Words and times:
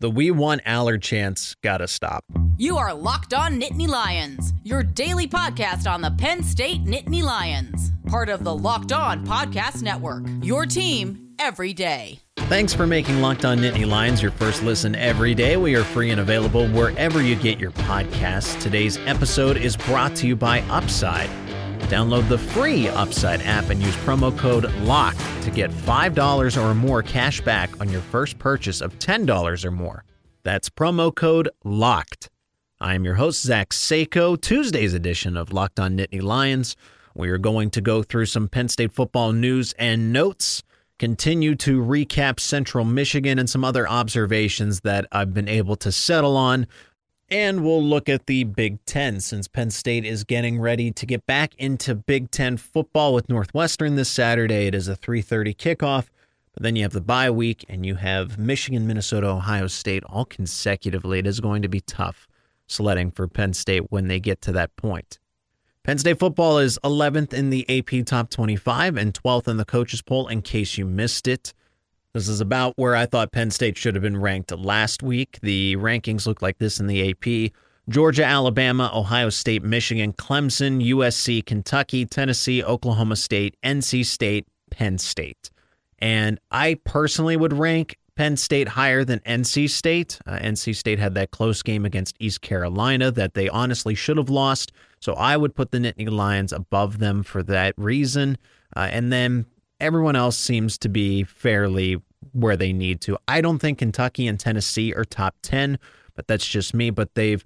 The 0.00 0.10
We 0.10 0.30
Want 0.30 0.64
Allar 0.64 0.98
chance 0.98 1.54
gotta 1.62 1.86
stop. 1.86 2.24
You 2.56 2.78
are 2.78 2.94
Locked 2.94 3.34
On 3.34 3.60
Nittany 3.60 3.86
Lions, 3.86 4.54
your 4.64 4.82
daily 4.82 5.28
podcast 5.28 5.86
on 5.86 6.00
the 6.00 6.10
Penn 6.10 6.42
State 6.42 6.86
Nittany 6.86 7.22
Lions, 7.22 7.92
part 8.06 8.30
of 8.30 8.42
the 8.42 8.54
Locked 8.56 8.92
On 8.92 9.26
Podcast 9.26 9.82
Network. 9.82 10.24
Your 10.42 10.64
team 10.64 11.34
every 11.38 11.74
day. 11.74 12.18
Thanks 12.48 12.72
for 12.72 12.86
making 12.86 13.20
Locked 13.20 13.44
On 13.44 13.58
Nittany 13.58 13.86
Lions 13.86 14.22
your 14.22 14.30
first 14.32 14.62
listen 14.62 14.94
every 14.94 15.34
day. 15.34 15.58
We 15.58 15.74
are 15.74 15.84
free 15.84 16.08
and 16.08 16.20
available 16.22 16.66
wherever 16.68 17.20
you 17.20 17.36
get 17.36 17.58
your 17.58 17.72
podcasts. 17.72 18.58
Today's 18.58 18.96
episode 19.04 19.58
is 19.58 19.76
brought 19.76 20.16
to 20.16 20.26
you 20.26 20.34
by 20.34 20.62
Upside. 20.70 21.28
Download 21.88 22.28
the 22.28 22.38
free 22.38 22.88
Upside 22.88 23.42
app 23.42 23.70
and 23.70 23.82
use 23.82 23.96
promo 23.96 24.36
code 24.36 24.72
LOCKED 24.82 25.42
to 25.42 25.50
get 25.50 25.70
$5 25.70 26.62
or 26.62 26.74
more 26.74 27.02
cash 27.02 27.40
back 27.40 27.80
on 27.80 27.88
your 27.88 28.00
first 28.00 28.38
purchase 28.38 28.80
of 28.80 28.98
$10 28.98 29.64
or 29.64 29.70
more. 29.70 30.04
That's 30.42 30.70
promo 30.70 31.14
code 31.14 31.48
LOCKED. 31.64 32.28
I 32.80 32.94
am 32.94 33.04
your 33.04 33.16
host, 33.16 33.42
Zach 33.42 33.70
Seyko, 33.70 34.40
Tuesday's 34.40 34.94
edition 34.94 35.36
of 35.36 35.52
Locked 35.52 35.78
on 35.78 35.98
Nittany 35.98 36.22
Lions. 36.22 36.76
We 37.14 37.28
are 37.28 37.38
going 37.38 37.70
to 37.70 37.80
go 37.80 38.02
through 38.02 38.26
some 38.26 38.48
Penn 38.48 38.68
State 38.68 38.92
football 38.92 39.32
news 39.32 39.74
and 39.78 40.12
notes, 40.12 40.62
continue 40.98 41.54
to 41.56 41.82
recap 41.82 42.40
Central 42.40 42.84
Michigan 42.84 43.38
and 43.38 43.50
some 43.50 43.64
other 43.64 43.88
observations 43.88 44.80
that 44.80 45.06
I've 45.12 45.34
been 45.34 45.48
able 45.48 45.76
to 45.76 45.92
settle 45.92 46.36
on 46.36 46.66
and 47.30 47.64
we'll 47.64 47.82
look 47.82 48.08
at 48.08 48.26
the 48.26 48.44
Big 48.44 48.84
Ten 48.86 49.20
since 49.20 49.46
Penn 49.46 49.70
State 49.70 50.04
is 50.04 50.24
getting 50.24 50.60
ready 50.60 50.90
to 50.90 51.06
get 51.06 51.26
back 51.26 51.54
into 51.56 51.94
Big 51.94 52.30
Ten 52.30 52.56
football 52.56 53.14
with 53.14 53.28
Northwestern 53.28 53.96
this 53.96 54.08
Saturday. 54.08 54.66
It 54.66 54.74
is 54.74 54.88
a 54.88 54.96
3:30 54.96 55.54
kickoff. 55.54 56.08
But 56.52 56.64
then 56.64 56.74
you 56.76 56.82
have 56.82 56.92
the 56.92 57.00
bye 57.00 57.30
week 57.30 57.64
and 57.68 57.86
you 57.86 57.94
have 57.94 58.38
Michigan, 58.38 58.86
Minnesota, 58.86 59.28
Ohio 59.28 59.68
State 59.68 60.02
all 60.04 60.24
consecutively. 60.24 61.20
It 61.20 61.26
is 61.26 61.40
going 61.40 61.62
to 61.62 61.68
be 61.68 61.80
tough 61.80 62.26
sledding 62.66 63.10
for 63.10 63.28
Penn 63.28 63.52
State 63.52 63.90
when 63.90 64.08
they 64.08 64.18
get 64.18 64.40
to 64.42 64.52
that 64.52 64.74
point. 64.76 65.18
Penn 65.84 65.98
State 65.98 66.18
football 66.18 66.58
is 66.58 66.78
11th 66.84 67.32
in 67.32 67.50
the 67.50 67.64
AP 67.68 68.04
Top 68.04 68.30
25 68.30 68.96
and 68.96 69.14
12th 69.14 69.48
in 69.48 69.56
the 69.56 69.64
coaches 69.64 70.02
poll 70.02 70.28
in 70.28 70.42
case 70.42 70.76
you 70.76 70.84
missed 70.84 71.26
it. 71.26 71.54
This 72.12 72.28
is 72.28 72.40
about 72.40 72.72
where 72.76 72.96
I 72.96 73.06
thought 73.06 73.30
Penn 73.30 73.52
State 73.52 73.76
should 73.76 73.94
have 73.94 74.02
been 74.02 74.20
ranked 74.20 74.50
last 74.50 75.00
week. 75.02 75.38
The 75.42 75.76
rankings 75.76 76.26
look 76.26 76.42
like 76.42 76.58
this 76.58 76.80
in 76.80 76.88
the 76.88 77.10
AP 77.10 77.52
Georgia, 77.88 78.24
Alabama, 78.24 78.90
Ohio 78.94 79.30
State, 79.30 79.62
Michigan, 79.62 80.12
Clemson, 80.12 80.84
USC, 80.84 81.44
Kentucky, 81.44 82.06
Tennessee, 82.06 82.62
Oklahoma 82.62 83.16
State, 83.16 83.56
NC 83.64 84.04
State, 84.06 84.46
Penn 84.70 84.98
State. 84.98 85.50
And 85.98 86.38
I 86.50 86.78
personally 86.84 87.36
would 87.36 87.52
rank 87.52 87.96
Penn 88.16 88.36
State 88.36 88.68
higher 88.68 89.04
than 89.04 89.20
NC 89.20 89.70
State. 89.70 90.18
Uh, 90.26 90.38
NC 90.38 90.76
State 90.76 90.98
had 90.98 91.14
that 91.14 91.30
close 91.30 91.62
game 91.62 91.84
against 91.84 92.16
East 92.20 92.42
Carolina 92.42 93.10
that 93.10 93.34
they 93.34 93.48
honestly 93.48 93.94
should 93.94 94.16
have 94.16 94.30
lost. 94.30 94.72
So 95.00 95.14
I 95.14 95.36
would 95.36 95.54
put 95.54 95.70
the 95.70 95.78
Nittany 95.78 96.10
Lions 96.10 96.52
above 96.52 96.98
them 96.98 97.22
for 97.22 97.42
that 97.44 97.74
reason. 97.76 98.36
Uh, 98.76 98.88
and 98.90 99.12
then 99.12 99.46
everyone 99.80 100.16
else 100.16 100.36
seems 100.36 100.78
to 100.78 100.88
be 100.88 101.24
fairly 101.24 102.00
where 102.32 102.56
they 102.56 102.72
need 102.72 103.00
to. 103.02 103.18
I 103.26 103.40
don't 103.40 103.58
think 103.58 103.78
Kentucky 103.78 104.26
and 104.26 104.38
Tennessee 104.38 104.94
are 104.94 105.04
top 105.04 105.36
10, 105.42 105.78
but 106.14 106.26
that's 106.26 106.46
just 106.46 106.74
me, 106.74 106.90
but 106.90 107.14
they've 107.14 107.44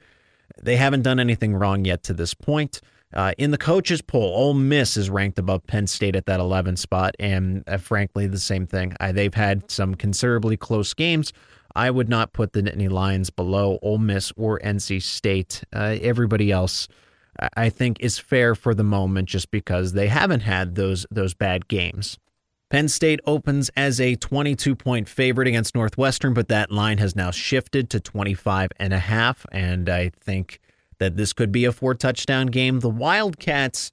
they 0.62 0.76
haven't 0.76 1.02
done 1.02 1.18
anything 1.18 1.54
wrong 1.54 1.84
yet 1.84 2.02
to 2.04 2.12
this 2.12 2.34
point. 2.34 2.80
Uh, 3.12 3.32
in 3.38 3.50
the 3.50 3.58
coaches 3.58 4.02
poll, 4.02 4.34
Ole 4.34 4.54
Miss 4.54 4.96
is 4.96 5.08
ranked 5.08 5.38
above 5.38 5.66
Penn 5.66 5.86
State 5.86 6.16
at 6.16 6.26
that 6.26 6.40
11 6.40 6.76
spot, 6.76 7.14
and 7.18 7.62
uh, 7.68 7.76
frankly, 7.76 8.26
the 8.26 8.38
same 8.38 8.66
thing. 8.66 8.94
Uh, 8.98 9.12
they've 9.12 9.34
had 9.34 9.70
some 9.70 9.94
considerably 9.94 10.56
close 10.56 10.92
games. 10.94 11.32
I 11.76 11.90
would 11.90 12.08
not 12.08 12.32
put 12.32 12.52
the 12.52 12.62
Nittany 12.62 12.90
Lions 12.90 13.30
below 13.30 13.78
Ole 13.82 13.98
Miss 13.98 14.32
or 14.36 14.58
NC 14.60 15.02
State. 15.02 15.62
Uh, 15.72 15.96
everybody 16.00 16.50
else, 16.50 16.88
I 17.56 17.68
think, 17.68 17.98
is 18.00 18.18
fair 18.18 18.54
for 18.54 18.74
the 18.74 18.84
moment, 18.84 19.28
just 19.28 19.50
because 19.50 19.92
they 19.92 20.08
haven't 20.08 20.40
had 20.40 20.74
those 20.74 21.06
those 21.10 21.34
bad 21.34 21.68
games. 21.68 22.18
Penn 22.74 22.88
State 22.88 23.20
opens 23.24 23.70
as 23.76 24.00
a 24.00 24.16
22 24.16 24.74
point 24.74 25.08
favorite 25.08 25.46
against 25.46 25.76
Northwestern, 25.76 26.34
but 26.34 26.48
that 26.48 26.72
line 26.72 26.98
has 26.98 27.14
now 27.14 27.30
shifted 27.30 27.88
to 27.90 28.00
25 28.00 28.70
and 28.80 28.92
a 28.92 28.98
half. 28.98 29.46
And 29.52 29.88
I 29.88 30.08
think 30.08 30.58
that 30.98 31.16
this 31.16 31.32
could 31.32 31.52
be 31.52 31.66
a 31.66 31.70
four 31.70 31.94
touchdown 31.94 32.48
game. 32.48 32.80
The 32.80 32.90
Wildcats, 32.90 33.92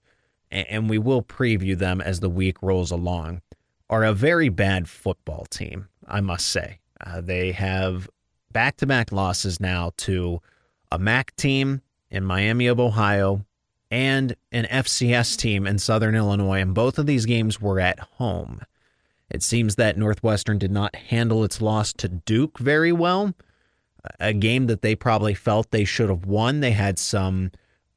and 0.50 0.90
we 0.90 0.98
will 0.98 1.22
preview 1.22 1.78
them 1.78 2.02
as 2.02 2.22
the 2.22 2.30
week 2.32 2.58
rolls 2.64 2.90
along, 2.90 3.44
are 3.88 4.04
a 4.04 4.14
very 4.14 4.50
bad 4.50 4.90
football 4.90 5.46
team, 5.52 5.88
I 6.08 6.22
must 6.22 6.48
say. 6.48 6.80
Uh, 7.00 7.22
they 7.22 7.52
have 7.52 8.10
back 8.52 8.78
to 8.78 8.88
back 8.88 9.12
losses 9.12 9.60
now 9.60 9.92
to 9.98 10.42
a 10.92 10.98
MAC 10.98 11.36
team 11.36 11.84
in 12.10 12.26
Miami 12.26 12.66
of 12.66 12.80
Ohio 12.80 13.46
and 13.92 14.36
an 14.52 14.66
FCS 14.66 15.38
team 15.38 15.68
in 15.68 15.78
Southern 15.78 16.16
Illinois, 16.16 16.62
and 16.62 16.74
both 16.74 16.98
of 16.98 17.06
these 17.06 17.28
games 17.28 17.62
were 17.62 17.80
at 17.80 18.00
home. 18.00 18.62
It 19.32 19.42
seems 19.42 19.76
that 19.76 19.98
Northwestern 19.98 20.58
did 20.58 20.72
not 20.72 20.96
handle 20.96 21.44
its 21.44 21.62
loss 21.62 21.94
to 21.94 22.10
Duke 22.10 22.60
very 22.60 22.92
well. 22.92 23.34
A 24.20 24.34
game 24.34 24.68
that 24.68 24.82
they 24.82 24.96
probably 24.96 25.34
felt 25.34 25.72
they 25.72 25.86
should 25.86 26.10
have 26.10 26.26
won. 26.26 26.60
They 26.60 26.72
had 26.72 27.00
some 27.00 27.52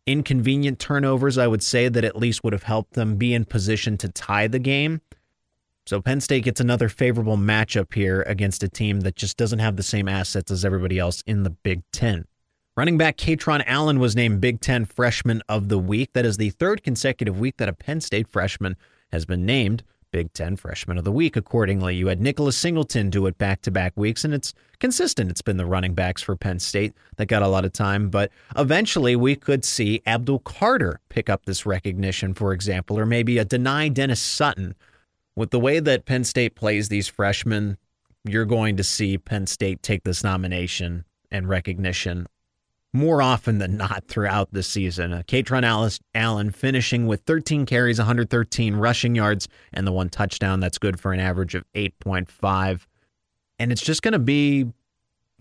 inconvenient 0.06 0.78
turnovers, 0.78 1.36
I 1.36 1.46
would 1.46 1.62
say, 1.62 1.88
that 1.88 2.04
at 2.04 2.16
least 2.16 2.44
would 2.44 2.52
have 2.52 2.64
helped 2.64 2.92
them 2.92 3.16
be 3.16 3.34
in 3.34 3.46
position 3.46 3.96
to 3.98 4.08
tie 4.08 4.46
the 4.46 4.58
game. 4.58 5.00
So 5.86 6.00
Penn 6.00 6.20
State 6.20 6.44
gets 6.44 6.60
another 6.60 6.88
favorable 6.88 7.36
matchup 7.36 7.92
here 7.92 8.22
against 8.26 8.62
a 8.62 8.68
team 8.68 9.00
that 9.00 9.16
just 9.16 9.36
doesn't 9.36 9.58
have 9.58 9.76
the 9.76 9.82
same 9.82 10.08
assets 10.08 10.50
as 10.50 10.64
everybody 10.64 10.98
else 10.98 11.22
in 11.26 11.42
the 11.42 11.50
Big 11.50 11.82
Ten. 11.92 12.26
Running 12.76 12.98
back 12.98 13.16
Kaytron 13.16 13.62
Allen 13.66 13.98
was 13.98 14.16
named 14.16 14.40
Big 14.40 14.60
Ten 14.60 14.84
Freshman 14.84 15.42
of 15.48 15.68
the 15.68 15.78
Week. 15.78 16.12
That 16.12 16.26
is 16.26 16.36
the 16.36 16.50
third 16.50 16.82
consecutive 16.82 17.38
week 17.38 17.56
that 17.58 17.68
a 17.68 17.72
Penn 17.72 18.00
State 18.00 18.28
freshman 18.28 18.76
has 19.12 19.24
been 19.24 19.44
named. 19.46 19.84
Big 20.14 20.32
Ten 20.32 20.54
Freshman 20.54 20.96
of 20.96 21.02
the 21.02 21.10
Week. 21.10 21.34
Accordingly, 21.34 21.96
you 21.96 22.06
had 22.06 22.20
Nicholas 22.20 22.56
Singleton 22.56 23.10
do 23.10 23.26
it 23.26 23.36
back 23.36 23.62
to 23.62 23.72
back 23.72 23.92
weeks, 23.96 24.24
and 24.24 24.32
it's 24.32 24.54
consistent. 24.78 25.28
It's 25.28 25.42
been 25.42 25.56
the 25.56 25.66
running 25.66 25.92
backs 25.92 26.22
for 26.22 26.36
Penn 26.36 26.60
State 26.60 26.94
that 27.16 27.26
got 27.26 27.42
a 27.42 27.48
lot 27.48 27.64
of 27.64 27.72
time, 27.72 28.10
but 28.10 28.30
eventually 28.56 29.16
we 29.16 29.34
could 29.34 29.64
see 29.64 30.02
Abdul 30.06 30.38
Carter 30.38 31.00
pick 31.08 31.28
up 31.28 31.46
this 31.46 31.66
recognition, 31.66 32.32
for 32.32 32.52
example, 32.52 32.96
or 32.96 33.04
maybe 33.04 33.38
a 33.38 33.44
Dani 33.44 33.92
Dennis 33.92 34.20
Sutton. 34.20 34.76
With 35.34 35.50
the 35.50 35.58
way 35.58 35.80
that 35.80 36.04
Penn 36.04 36.22
State 36.22 36.54
plays 36.54 36.88
these 36.88 37.08
freshmen, 37.08 37.76
you're 38.22 38.44
going 38.44 38.76
to 38.76 38.84
see 38.84 39.18
Penn 39.18 39.48
State 39.48 39.82
take 39.82 40.04
this 40.04 40.22
nomination 40.22 41.04
and 41.32 41.48
recognition 41.48 42.28
more 42.94 43.20
often 43.20 43.58
than 43.58 43.76
not 43.76 44.04
throughout 44.06 44.52
the 44.52 44.62
season. 44.62 45.12
Uh, 45.12 45.22
Kaytron 45.26 45.98
Allen 46.14 46.50
finishing 46.52 47.06
with 47.06 47.22
13 47.22 47.66
carries, 47.66 47.98
113 47.98 48.76
rushing 48.76 49.16
yards, 49.16 49.48
and 49.72 49.84
the 49.84 49.92
one 49.92 50.08
touchdown. 50.08 50.60
That's 50.60 50.78
good 50.78 51.00
for 51.00 51.12
an 51.12 51.18
average 51.18 51.56
of 51.56 51.64
8.5. 51.74 52.86
And 53.58 53.72
it's 53.72 53.82
just 53.82 54.02
going 54.02 54.12
to 54.12 54.20
be 54.20 54.66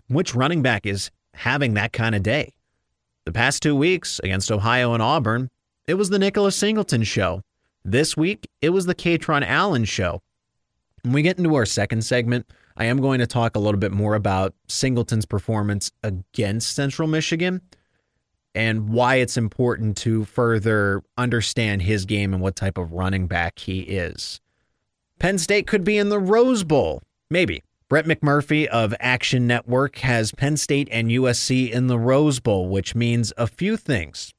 which 0.08 0.34
running 0.34 0.62
back 0.62 0.84
is 0.84 1.12
having 1.32 1.74
that 1.74 1.92
kind 1.92 2.16
of 2.16 2.24
day. 2.24 2.52
The 3.24 3.32
past 3.32 3.62
two 3.62 3.76
weeks 3.76 4.18
against 4.22 4.50
Ohio 4.50 4.92
and 4.92 5.02
Auburn, 5.02 5.48
it 5.86 5.94
was 5.94 6.10
the 6.10 6.18
Nicholas 6.18 6.56
Singleton 6.56 7.04
show. 7.04 7.42
This 7.84 8.16
week, 8.16 8.48
it 8.60 8.70
was 8.70 8.86
the 8.86 8.94
Kaytron 8.94 9.46
Allen 9.46 9.84
show. 9.84 10.22
When 11.02 11.12
we 11.12 11.22
get 11.22 11.38
into 11.38 11.54
our 11.54 11.66
second 11.66 12.02
segment, 12.04 12.46
I 12.76 12.86
am 12.86 13.00
going 13.00 13.20
to 13.20 13.26
talk 13.26 13.54
a 13.54 13.60
little 13.60 13.78
bit 13.78 13.92
more 13.92 14.14
about 14.14 14.54
Singleton's 14.68 15.26
performance 15.26 15.92
against 16.02 16.74
Central 16.74 17.06
Michigan 17.06 17.60
and 18.54 18.88
why 18.88 19.16
it's 19.16 19.36
important 19.36 19.96
to 19.98 20.24
further 20.24 21.02
understand 21.16 21.82
his 21.82 22.04
game 22.04 22.32
and 22.32 22.42
what 22.42 22.56
type 22.56 22.78
of 22.78 22.92
running 22.92 23.26
back 23.26 23.58
he 23.58 23.80
is. 23.80 24.40
Penn 25.18 25.38
State 25.38 25.66
could 25.66 25.84
be 25.84 25.98
in 25.98 26.08
the 26.08 26.18
Rose 26.18 26.64
Bowl. 26.64 27.02
Maybe. 27.30 27.62
Brett 27.88 28.06
McMurphy 28.06 28.66
of 28.66 28.94
Action 28.98 29.46
Network 29.46 29.98
has 29.98 30.32
Penn 30.32 30.56
State 30.56 30.88
and 30.90 31.10
USC 31.10 31.70
in 31.70 31.86
the 31.86 31.98
Rose 31.98 32.40
Bowl, 32.40 32.68
which 32.68 32.94
means 32.94 33.32
a 33.36 33.46
few 33.46 33.76
things. 33.76 34.32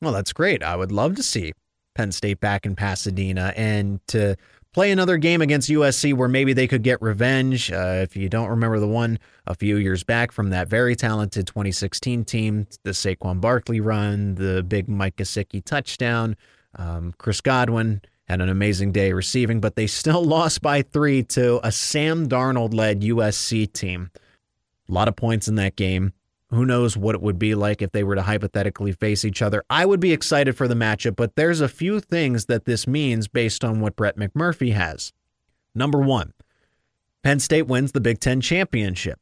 Well, 0.00 0.12
that's 0.12 0.32
great. 0.32 0.62
I 0.62 0.76
would 0.76 0.92
love 0.92 1.16
to 1.16 1.22
see 1.22 1.52
Penn 1.94 2.12
State 2.12 2.40
back 2.40 2.64
in 2.64 2.76
Pasadena 2.76 3.52
and 3.56 4.00
to 4.08 4.36
play 4.74 4.90
another 4.90 5.16
game 5.16 5.40
against 5.40 5.70
USC 5.70 6.12
where 6.12 6.28
maybe 6.28 6.52
they 6.52 6.66
could 6.66 6.82
get 6.82 7.00
revenge. 7.00 7.72
Uh, 7.72 8.00
if 8.02 8.16
you 8.16 8.28
don't 8.28 8.50
remember 8.50 8.80
the 8.80 8.88
one 8.88 9.18
a 9.46 9.54
few 9.54 9.76
years 9.76 10.02
back 10.02 10.32
from 10.32 10.50
that 10.50 10.68
very 10.68 10.96
talented 10.96 11.46
2016 11.46 12.24
team, 12.24 12.66
the 12.82 12.90
Saquon 12.90 13.40
Barkley 13.40 13.80
run, 13.80 14.34
the 14.34 14.62
big 14.62 14.88
Mike 14.88 15.16
Gesicki 15.16 15.64
touchdown, 15.64 16.36
um, 16.76 17.14
Chris 17.16 17.40
Godwin 17.40 18.02
had 18.26 18.40
an 18.40 18.48
amazing 18.48 18.90
day 18.90 19.12
receiving, 19.12 19.60
but 19.60 19.76
they 19.76 19.86
still 19.86 20.24
lost 20.26 20.60
by 20.60 20.82
three 20.82 21.22
to 21.22 21.64
a 21.66 21.70
Sam 21.70 22.28
Darnold 22.28 22.74
led 22.74 23.02
USC 23.02 23.72
team. 23.72 24.10
A 24.88 24.92
lot 24.92 25.08
of 25.08 25.16
points 25.16 25.46
in 25.48 25.54
that 25.54 25.76
game. 25.76 26.12
Who 26.54 26.64
knows 26.64 26.96
what 26.96 27.14
it 27.14 27.22
would 27.22 27.38
be 27.38 27.54
like 27.54 27.82
if 27.82 27.92
they 27.92 28.04
were 28.04 28.14
to 28.14 28.22
hypothetically 28.22 28.92
face 28.92 29.24
each 29.24 29.42
other? 29.42 29.64
I 29.68 29.84
would 29.84 30.00
be 30.00 30.12
excited 30.12 30.56
for 30.56 30.68
the 30.68 30.74
matchup, 30.74 31.16
but 31.16 31.36
there's 31.36 31.60
a 31.60 31.68
few 31.68 32.00
things 32.00 32.46
that 32.46 32.64
this 32.64 32.86
means 32.86 33.28
based 33.28 33.64
on 33.64 33.80
what 33.80 33.96
Brett 33.96 34.16
McMurphy 34.16 34.72
has. 34.72 35.12
Number 35.74 35.98
one, 36.00 36.32
Penn 37.22 37.40
State 37.40 37.66
wins 37.66 37.92
the 37.92 38.00
Big 38.00 38.20
Ten 38.20 38.40
championship. 38.40 39.18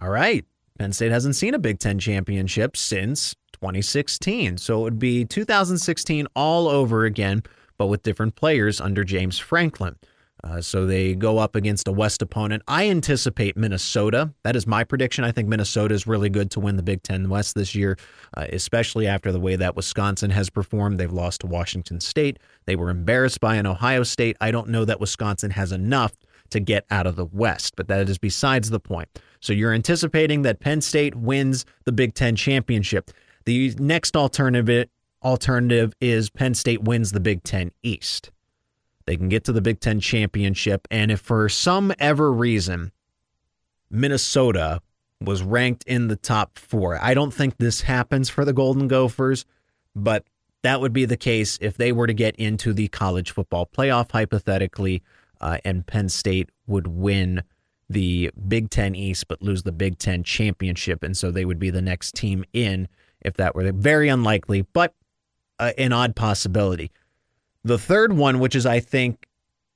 All 0.00 0.10
right. 0.10 0.44
Penn 0.78 0.92
State 0.92 1.12
hasn't 1.12 1.36
seen 1.36 1.54
a 1.54 1.58
Big 1.58 1.78
Ten 1.78 1.98
championship 1.98 2.76
since 2.76 3.34
2016. 3.52 4.58
So 4.58 4.80
it 4.80 4.82
would 4.82 4.98
be 4.98 5.24
2016 5.24 6.26
all 6.34 6.68
over 6.68 7.04
again, 7.04 7.42
but 7.78 7.86
with 7.86 8.02
different 8.02 8.34
players 8.34 8.80
under 8.80 9.04
James 9.04 9.38
Franklin. 9.38 9.96
Uh, 10.42 10.60
so 10.60 10.86
they 10.86 11.14
go 11.14 11.38
up 11.38 11.54
against 11.54 11.86
a 11.88 11.92
West 11.92 12.22
opponent. 12.22 12.62
I 12.66 12.88
anticipate 12.88 13.56
Minnesota. 13.56 14.32
That 14.42 14.56
is 14.56 14.66
my 14.66 14.84
prediction. 14.84 15.24
I 15.24 15.32
think 15.32 15.48
Minnesota 15.48 15.94
is 15.94 16.06
really 16.06 16.30
good 16.30 16.50
to 16.52 16.60
win 16.60 16.76
the 16.76 16.82
Big 16.82 17.02
Ten 17.02 17.28
West 17.28 17.54
this 17.54 17.74
year, 17.74 17.98
uh, 18.36 18.46
especially 18.50 19.06
after 19.06 19.32
the 19.32 19.40
way 19.40 19.56
that 19.56 19.76
Wisconsin 19.76 20.30
has 20.30 20.48
performed. 20.48 20.98
They've 20.98 21.12
lost 21.12 21.42
to 21.42 21.46
Washington 21.46 22.00
State. 22.00 22.38
They 22.66 22.76
were 22.76 22.90
embarrassed 22.90 23.40
by 23.40 23.56
an 23.56 23.66
Ohio 23.66 24.02
State. 24.02 24.36
I 24.40 24.50
don't 24.50 24.68
know 24.68 24.84
that 24.84 25.00
Wisconsin 25.00 25.50
has 25.50 25.72
enough 25.72 26.16
to 26.50 26.60
get 26.60 26.84
out 26.90 27.06
of 27.06 27.16
the 27.16 27.26
West, 27.26 27.76
but 27.76 27.88
that 27.88 28.08
is 28.08 28.18
besides 28.18 28.70
the 28.70 28.80
point. 28.80 29.08
So 29.40 29.52
you're 29.52 29.72
anticipating 29.72 30.42
that 30.42 30.60
Penn 30.60 30.80
State 30.80 31.14
wins 31.14 31.64
the 31.84 31.92
Big 31.92 32.14
Ten 32.14 32.36
championship. 32.36 33.10
The 33.44 33.74
next 33.78 34.16
alternative 34.16 34.88
alternative 35.22 35.92
is 36.00 36.30
Penn 36.30 36.54
State 36.54 36.82
wins 36.82 37.12
the 37.12 37.20
Big 37.20 37.42
Ten 37.42 37.72
East. 37.82 38.30
They 39.06 39.16
can 39.16 39.28
get 39.28 39.44
to 39.44 39.52
the 39.52 39.60
Big 39.60 39.80
Ten 39.80 40.00
championship. 40.00 40.86
And 40.90 41.10
if 41.10 41.20
for 41.20 41.48
some 41.48 41.92
ever 41.98 42.32
reason 42.32 42.92
Minnesota 43.90 44.80
was 45.20 45.42
ranked 45.42 45.84
in 45.84 46.08
the 46.08 46.16
top 46.16 46.58
four, 46.58 46.98
I 47.02 47.14
don't 47.14 47.32
think 47.32 47.58
this 47.58 47.82
happens 47.82 48.28
for 48.28 48.44
the 48.44 48.52
Golden 48.52 48.88
Gophers, 48.88 49.44
but 49.94 50.24
that 50.62 50.80
would 50.80 50.92
be 50.92 51.04
the 51.04 51.16
case 51.16 51.58
if 51.60 51.76
they 51.76 51.92
were 51.92 52.06
to 52.06 52.14
get 52.14 52.36
into 52.36 52.72
the 52.72 52.88
college 52.88 53.30
football 53.30 53.66
playoff 53.66 54.12
hypothetically, 54.12 55.02
uh, 55.40 55.58
and 55.64 55.86
Penn 55.86 56.08
State 56.08 56.50
would 56.66 56.86
win 56.86 57.42
the 57.88 58.30
Big 58.46 58.70
Ten 58.70 58.94
East 58.94 59.26
but 59.26 59.42
lose 59.42 59.64
the 59.64 59.72
Big 59.72 59.98
Ten 59.98 60.22
championship. 60.22 61.02
And 61.02 61.16
so 61.16 61.30
they 61.30 61.44
would 61.44 61.58
be 61.58 61.70
the 61.70 61.82
next 61.82 62.14
team 62.14 62.44
in 62.52 62.88
if 63.20 63.34
that 63.34 63.54
were 63.54 63.72
very 63.72 64.08
unlikely, 64.08 64.62
but 64.72 64.94
uh, 65.58 65.72
an 65.76 65.92
odd 65.92 66.16
possibility. 66.16 66.90
The 67.64 67.78
third 67.78 68.12
one, 68.12 68.38
which 68.38 68.54
is, 68.54 68.66
I 68.66 68.80
think, 68.80 69.26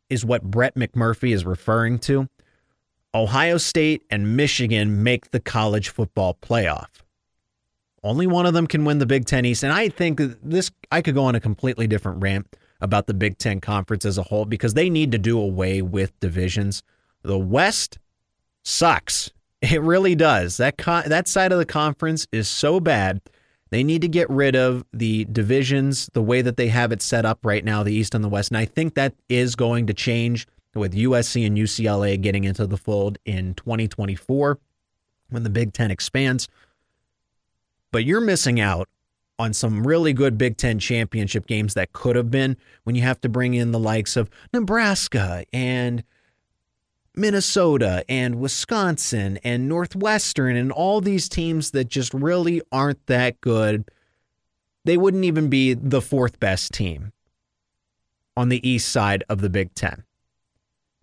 is 0.09 0.25
what 0.25 0.43
Brett 0.43 0.75
McMurphy 0.75 1.35
is 1.35 1.45
referring 1.45 1.99
to 2.01 2.29
Ohio 3.15 3.59
State 3.59 4.03
and 4.11 4.37
Michigan 4.37 5.03
make 5.03 5.31
the 5.31 5.41
college 5.41 5.89
football 5.89 6.37
playoff. 6.41 6.89
Only 8.03 8.27
one 8.27 8.45
of 8.45 8.53
them 8.53 8.67
can 8.67 8.85
win 8.85 8.99
the 8.99 9.07
Big 9.07 9.25
Ten 9.25 9.45
East. 9.45 9.63
And 9.63 9.73
I 9.73 9.89
think 9.89 10.21
this, 10.43 10.71
I 10.91 11.01
could 11.01 11.15
go 11.15 11.25
on 11.25 11.35
a 11.35 11.41
completely 11.41 11.87
different 11.87 12.23
rant 12.23 12.47
about 12.81 13.07
the 13.07 13.15
Big 13.15 13.39
Ten 13.39 13.61
Conference 13.61 14.05
as 14.05 14.19
a 14.19 14.23
whole 14.23 14.45
because 14.45 14.75
they 14.75 14.91
need 14.91 15.13
to 15.13 15.19
do 15.19 15.39
away 15.39 15.81
with 15.81 16.19
divisions. 16.21 16.83
The 17.23 17.39
West 17.39 17.99
sucks. 18.63 19.31
It 19.63 19.81
really 19.81 20.15
does. 20.15 20.59
That, 20.59 20.77
that 20.77 21.29
side 21.29 21.53
of 21.53 21.59
the 21.59 21.65
conference 21.65 22.27
is 22.31 22.49
so 22.49 22.81
bad 22.81 23.23
they 23.75 23.83
need 23.83 24.03
to 24.03 24.09
get 24.09 24.31
rid 24.31 24.55
of 24.55 24.85
the 24.93 25.25
divisions 25.25 26.09
the 26.13 26.23
way 26.23 26.41
that 26.43 26.57
they 26.57 26.69
have 26.69 26.93
it 26.93 27.03
set 27.03 27.25
up 27.25 27.41
right 27.45 27.65
now, 27.65 27.83
the 27.83 27.93
East 27.93 28.15
and 28.15 28.23
the 28.23 28.29
West. 28.29 28.53
And 28.53 28.59
I 28.59 28.67
think 28.67 28.95
that 28.95 29.15
is 29.29 29.57
going 29.57 29.89
to 29.89 29.93
change 29.93 30.47
with 30.77 30.95
USC 30.95 31.45
and 31.45 31.59
UCLA 31.59 32.21
getting 32.21 32.45
into 32.45 32.69
the 32.69 32.77
fold 32.77 33.19
in 33.25 33.55
2024 33.55 34.61
when 35.31 35.43
the 35.43 35.51
Big 35.51 35.73
Ten 35.73 35.91
expands. 35.91 36.49
But 37.91 38.05
you're 38.05 38.21
missing 38.21 38.61
out 38.61 38.89
on 39.41 39.53
some 39.53 39.85
really 39.85 40.13
good 40.13 40.39
Big 40.39 40.57
Ten 40.57 40.79
championship 40.79 41.49
games 41.49 41.75
that 41.75 41.93
could 41.93 42.15
have 42.15 42.31
been 42.31 42.57
when 42.85 42.95
you 42.95 43.03
have 43.03 43.21
to 43.23 43.29
bring 43.29 43.55
in 43.55 43.73
the 43.73 43.81
likes 43.81 44.17
of 44.17 44.31
Nebraska 44.53 45.45
and 45.53 46.05
Minnesota 47.17 48.05
and 48.09 48.37
Wisconsin 48.37 49.39
and 49.45 49.69
Northwestern 49.69 50.57
and 50.57 50.73
all 50.73 51.01
these 51.01 51.29
teams 51.29 51.71
that 51.71 51.89
just 51.89 52.13
really 52.13 52.61
aren't 52.73 53.07
that 53.07 53.41
good. 53.41 53.89
They 54.85 54.97
wouldn't 54.97 55.25
even 55.25 55.49
be 55.49 55.75
the 55.75 56.03
fourth 56.03 56.41
best 56.41 56.73
team 56.73 57.13
on 58.37 58.49
the 58.49 58.69
east 58.69 58.89
side 58.89 59.25
of 59.29 59.41
the 59.41 59.49
Big 59.49 59.75
Ten. 59.75 60.05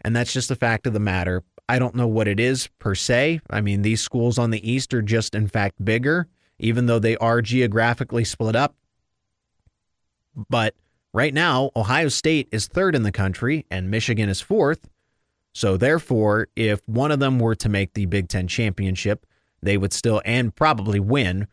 And 0.02 0.16
that's 0.16 0.34
just 0.34 0.50
the 0.50 0.56
fact 0.56 0.86
of 0.86 0.94
the 0.94 1.00
matter. 1.00 1.44
I 1.70 1.80
don't 1.80 1.96
know 1.96 2.08
what 2.08 2.28
it 2.28 2.40
is 2.40 2.68
per 2.80 2.96
se. 2.96 3.40
I 3.50 3.62
mean, 3.62 3.82
these 3.82 4.02
schools 4.02 4.38
on 4.38 4.52
the 4.52 4.70
east 4.70 4.94
are 4.94 5.02
just, 5.02 5.34
in 5.34 5.48
fact, 5.48 5.84
bigger, 5.84 6.28
even 6.60 6.88
though 6.88 7.00
they 7.00 7.16
are 7.18 7.42
geographically 7.42 8.26
split 8.26 8.56
up. 8.56 8.76
But 10.50 10.76
right 11.14 11.34
now, 11.34 11.72
Ohio 11.76 12.10
State 12.10 12.50
is 12.52 12.68
third 12.68 12.96
in 12.96 13.04
the 13.04 13.12
country 13.12 13.66
and 13.72 13.90
Michigan 13.90 14.28
is 14.28 14.42
fourth. 14.42 14.90
So 15.54 15.78
therefore, 15.78 16.48
if 16.56 16.88
one 16.88 17.12
of 17.12 17.20
them 17.20 17.40
were 17.40 17.56
to 17.56 17.70
make 17.70 17.94
the 17.94 18.06
Big 18.06 18.30
Ten 18.30 18.48
championship, 18.48 19.26
they 19.62 19.78
would 19.78 19.94
still 19.94 20.22
and 20.26 20.56
probably 20.56 21.00
win. 21.00 21.48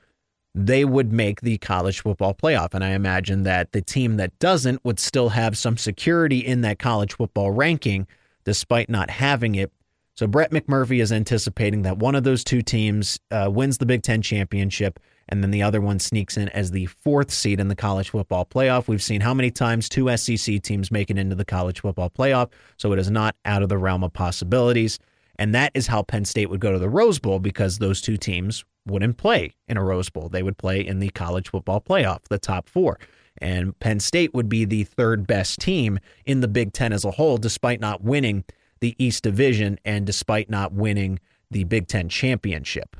They 0.54 0.84
would 0.84 1.12
make 1.12 1.40
the 1.40 1.58
college 1.58 2.00
football 2.00 2.34
playoff. 2.34 2.74
And 2.74 2.82
I 2.82 2.90
imagine 2.90 3.42
that 3.42 3.72
the 3.72 3.82
team 3.82 4.16
that 4.16 4.38
doesn't 4.38 4.84
would 4.84 4.98
still 4.98 5.30
have 5.30 5.58
some 5.58 5.76
security 5.76 6.38
in 6.38 6.62
that 6.62 6.78
college 6.78 7.14
football 7.14 7.50
ranking, 7.50 8.06
despite 8.44 8.88
not 8.88 9.10
having 9.10 9.54
it. 9.54 9.72
So 10.14 10.26
Brett 10.26 10.50
McMurphy 10.50 11.00
is 11.00 11.12
anticipating 11.12 11.82
that 11.82 11.98
one 11.98 12.14
of 12.14 12.24
those 12.24 12.42
two 12.42 12.62
teams 12.62 13.20
uh, 13.30 13.48
wins 13.52 13.78
the 13.78 13.86
Big 13.86 14.02
Ten 14.02 14.22
championship 14.22 14.98
and 15.28 15.42
then 15.42 15.50
the 15.50 15.62
other 15.62 15.80
one 15.80 15.98
sneaks 15.98 16.36
in 16.36 16.48
as 16.50 16.70
the 16.70 16.86
fourth 16.86 17.30
seed 17.30 17.60
in 17.60 17.68
the 17.68 17.76
college 17.76 18.10
football 18.10 18.46
playoff. 18.46 18.88
We've 18.88 19.02
seen 19.02 19.20
how 19.20 19.34
many 19.34 19.50
times 19.50 19.88
two 19.88 20.14
SEC 20.16 20.62
teams 20.62 20.90
make 20.90 21.10
it 21.10 21.18
into 21.18 21.34
the 21.34 21.44
college 21.44 21.80
football 21.80 22.10
playoff, 22.10 22.50
so 22.76 22.92
it 22.92 22.98
is 22.98 23.10
not 23.10 23.36
out 23.44 23.62
of 23.62 23.68
the 23.68 23.78
realm 23.78 24.02
of 24.02 24.12
possibilities. 24.12 24.98
And 25.38 25.54
that 25.54 25.70
is 25.74 25.86
how 25.86 26.02
Penn 26.02 26.24
State 26.24 26.50
would 26.50 26.60
go 26.60 26.72
to 26.72 26.78
the 26.78 26.88
Rose 26.88 27.18
Bowl 27.18 27.38
because 27.38 27.78
those 27.78 28.00
two 28.00 28.16
teams 28.16 28.64
wouldn't 28.86 29.18
play 29.18 29.54
in 29.68 29.76
a 29.76 29.84
Rose 29.84 30.10
Bowl. 30.10 30.28
They 30.28 30.42
would 30.42 30.58
play 30.58 30.84
in 30.84 30.98
the 30.98 31.10
college 31.10 31.50
football 31.50 31.80
playoff, 31.80 32.24
the 32.28 32.38
top 32.38 32.68
four. 32.68 32.98
And 33.40 33.78
Penn 33.78 34.00
State 34.00 34.34
would 34.34 34.48
be 34.48 34.64
the 34.64 34.84
third 34.84 35.26
best 35.26 35.60
team 35.60 36.00
in 36.26 36.40
the 36.40 36.48
Big 36.48 36.72
Ten 36.72 36.92
as 36.92 37.04
a 37.04 37.12
whole, 37.12 37.38
despite 37.38 37.80
not 37.80 38.02
winning 38.02 38.44
the 38.80 38.96
East 38.98 39.22
Division 39.22 39.78
and 39.84 40.04
despite 40.06 40.50
not 40.50 40.72
winning 40.72 41.20
the 41.50 41.64
Big 41.64 41.86
Ten 41.86 42.08
championship. 42.08 42.96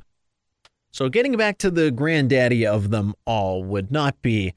So 0.91 1.09
getting 1.09 1.35
back 1.37 1.57
to 1.59 1.71
the 1.71 1.91
granddaddy 1.91 2.65
of 2.65 2.89
them 2.89 3.13
all 3.25 3.63
would 3.63 3.91
not 3.91 4.21
be 4.21 4.53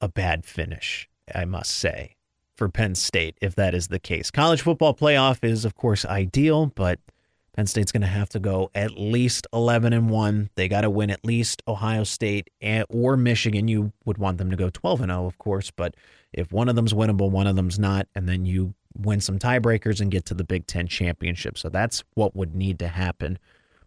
a 0.00 0.08
bad 0.08 0.44
finish, 0.44 1.08
I 1.34 1.44
must 1.44 1.70
say, 1.70 2.16
for 2.56 2.68
Penn 2.68 2.94
State 2.94 3.36
if 3.40 3.54
that 3.54 3.74
is 3.74 3.88
the 3.88 4.00
case. 4.00 4.30
College 4.30 4.62
football 4.62 4.94
playoff 4.94 5.44
is 5.44 5.64
of 5.64 5.74
course 5.74 6.04
ideal, 6.04 6.66
but 6.66 6.98
Penn 7.54 7.66
State's 7.66 7.92
going 7.92 8.02
to 8.02 8.06
have 8.06 8.28
to 8.30 8.38
go 8.40 8.70
at 8.74 8.92
least 8.92 9.46
11 9.52 9.92
and 9.92 10.08
1. 10.08 10.50
They 10.54 10.68
got 10.68 10.82
to 10.82 10.90
win 10.90 11.10
at 11.10 11.24
least 11.24 11.62
Ohio 11.66 12.04
State 12.04 12.48
or 12.88 13.16
Michigan. 13.16 13.68
You 13.68 13.92
would 14.04 14.18
want 14.18 14.38
them 14.38 14.50
to 14.50 14.56
go 14.56 14.70
12 14.70 15.02
and 15.02 15.10
0, 15.10 15.26
of 15.26 15.38
course, 15.38 15.70
but 15.70 15.94
if 16.32 16.52
one 16.52 16.68
of 16.68 16.76
them's 16.76 16.92
winnable, 16.92 17.30
one 17.30 17.46
of 17.46 17.56
them's 17.56 17.78
not, 17.78 18.06
and 18.14 18.28
then 18.28 18.46
you 18.46 18.74
win 18.96 19.20
some 19.20 19.38
tiebreakers 19.38 20.00
and 20.00 20.10
get 20.10 20.24
to 20.26 20.34
the 20.34 20.44
Big 20.44 20.66
10 20.66 20.86
championship. 20.86 21.58
So 21.58 21.68
that's 21.68 22.04
what 22.14 22.36
would 22.36 22.54
need 22.54 22.78
to 22.80 22.88
happen 22.88 23.38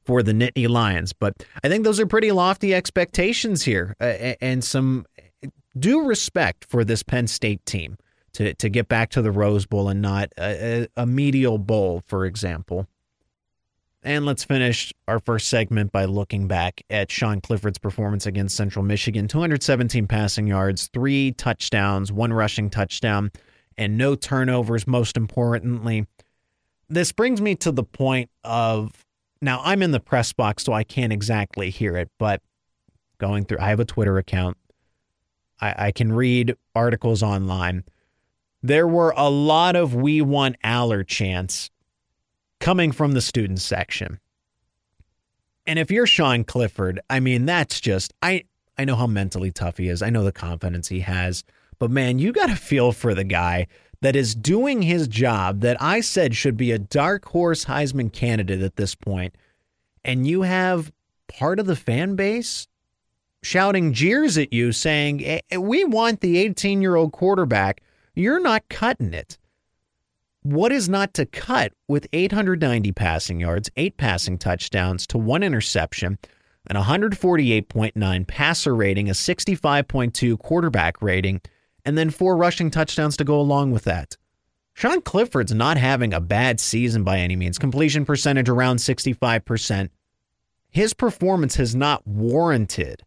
for 0.05 0.23
the 0.23 0.33
Nittany 0.33 0.67
Lions. 0.69 1.13
But 1.13 1.45
I 1.63 1.69
think 1.69 1.83
those 1.83 1.99
are 1.99 2.05
pretty 2.05 2.31
lofty 2.31 2.73
expectations 2.73 3.63
here 3.63 3.95
uh, 3.99 4.35
and 4.41 4.63
some 4.63 5.05
due 5.77 6.05
respect 6.05 6.65
for 6.65 6.83
this 6.83 7.03
Penn 7.03 7.27
State 7.27 7.65
team 7.65 7.97
to, 8.33 8.53
to 8.55 8.69
get 8.69 8.87
back 8.87 9.09
to 9.11 9.21
the 9.21 9.31
Rose 9.31 9.65
Bowl 9.65 9.89
and 9.89 10.01
not 10.01 10.31
a, 10.37 10.87
a, 10.97 11.05
medial 11.05 11.57
bowl, 11.57 12.01
for 12.07 12.25
example. 12.25 12.87
And 14.01 14.25
let's 14.25 14.43
finish 14.43 14.91
our 15.07 15.19
first 15.19 15.47
segment 15.47 15.91
by 15.91 16.05
looking 16.05 16.47
back 16.47 16.81
at 16.89 17.09
Sean 17.09 17.39
Clifford's 17.39 17.77
performance 17.77 18.25
against 18.25 18.55
Central 18.55 18.83
Michigan 18.83 19.27
217 19.27 20.07
passing 20.07 20.47
yards, 20.47 20.89
three 20.93 21.31
touchdowns, 21.31 22.11
one 22.11 22.33
rushing 22.33 22.69
touchdown, 22.69 23.31
and 23.77 23.97
no 23.97 24.15
turnovers, 24.15 24.85
most 24.85 25.15
importantly. 25.15 26.05
This 26.89 27.11
brings 27.13 27.39
me 27.39 27.55
to 27.55 27.71
the 27.71 27.83
point 27.83 28.29
of 28.43 29.02
now, 29.43 29.61
I'm 29.63 29.83
in 29.83 29.91
the 29.91 29.99
press 29.99 30.33
box, 30.33 30.63
so 30.63 30.73
I 30.73 30.83
can't 30.83 31.13
exactly 31.13 31.69
hear 31.69 31.97
it, 31.97 32.09
but 32.17 32.41
going 33.17 33.45
through, 33.45 33.59
I 33.59 33.69
have 33.69 33.79
a 33.79 33.85
Twitter 33.85 34.17
account. 34.17 34.57
I, 35.59 35.87
I 35.87 35.91
can 35.91 36.13
read 36.13 36.55
articles 36.73 37.21
online. 37.21 37.83
There 38.61 38.87
were 38.87 39.13
a 39.15 39.29
lot 39.29 39.75
of 39.75 39.93
We 39.93 40.21
Want 40.21 40.55
Allar 40.63 41.05
chants 41.05 41.69
coming 42.59 42.91
from 42.91 43.11
the 43.11 43.21
student 43.21 43.59
section. 43.59 44.19
And 45.65 45.77
if 45.77 45.91
you're 45.91 46.07
Sean 46.07 46.43
Clifford, 46.43 47.01
I 47.09 47.19
mean, 47.19 47.45
that's 47.45 47.79
just, 47.81 48.13
I, 48.21 48.43
I 48.77 48.85
know 48.85 48.95
how 48.95 49.07
mentally 49.07 49.51
tough 49.51 49.77
he 49.77 49.89
is. 49.89 50.01
I 50.01 50.09
know 50.09 50.23
the 50.23 50.31
confidence 50.31 50.87
he 50.87 51.01
has. 51.01 51.43
But 51.79 51.91
man, 51.91 52.19
you 52.19 52.31
got 52.31 52.47
to 52.47 52.55
feel 52.55 52.93
for 52.93 53.13
the 53.13 53.23
guy 53.23 53.67
that 54.03 54.17
is 54.17 54.35
doing 54.35 54.81
his 54.81 55.07
job 55.07 55.61
that 55.61 55.81
I 55.81 56.01
said 56.01 56.35
should 56.35 56.57
be 56.57 56.71
a 56.73 56.77
dark 56.77 57.23
horse 57.23 57.63
Heisman 57.65 58.11
candidate 58.11 58.61
at 58.61 58.75
this 58.75 58.95
point, 58.95 59.33
and 60.03 60.27
you 60.27 60.41
have 60.41 60.91
part 61.29 61.57
of 61.57 61.67
the 61.67 61.75
fan 61.77 62.17
base 62.17 62.67
shouting 63.41 63.93
jeers 63.93 64.37
at 64.37 64.51
you 64.51 64.73
saying, 64.73 65.19
hey, 65.19 65.41
We 65.57 65.85
want 65.85 66.19
the 66.19 66.37
18 66.37 66.81
year 66.81 66.97
old 66.97 67.13
quarterback. 67.13 67.81
You're 68.13 68.41
not 68.41 68.67
cutting 68.69 69.13
it. 69.13 69.37
what 70.41 70.73
is 70.73 70.89
not 70.89 71.13
to 71.13 71.25
cut 71.25 71.71
with 71.87 72.05
890 72.11 72.91
passing 72.91 73.39
yards, 73.39 73.71
eight 73.77 73.95
passing 73.95 74.37
touchdowns 74.37 75.07
to 75.07 75.17
one 75.17 75.43
interception, 75.43 76.19
an 76.67 76.75
148.9 76.75 78.27
passer 78.27 78.75
rating, 78.75 79.09
a 79.09 79.13
65.2 79.13 80.37
quarterback 80.39 81.01
rating, 81.01 81.39
and 81.85 81.97
then 81.97 82.09
four 82.09 82.35
rushing 82.35 82.71
touchdowns 82.71 83.17
to 83.17 83.23
go 83.23 83.39
along 83.39 83.71
with 83.71 83.83
that? 83.83 84.17
Sean 84.73 85.01
Clifford's 85.01 85.53
not 85.53 85.77
having 85.77 86.13
a 86.13 86.19
bad 86.19 86.59
season 86.59 87.03
by 87.03 87.19
any 87.19 87.35
means. 87.35 87.59
Completion 87.59 88.05
percentage 88.05 88.49
around 88.49 88.77
65%. 88.77 89.89
His 90.69 90.93
performance 90.93 91.55
has 91.55 91.75
not 91.75 92.05
warranted 92.07 93.03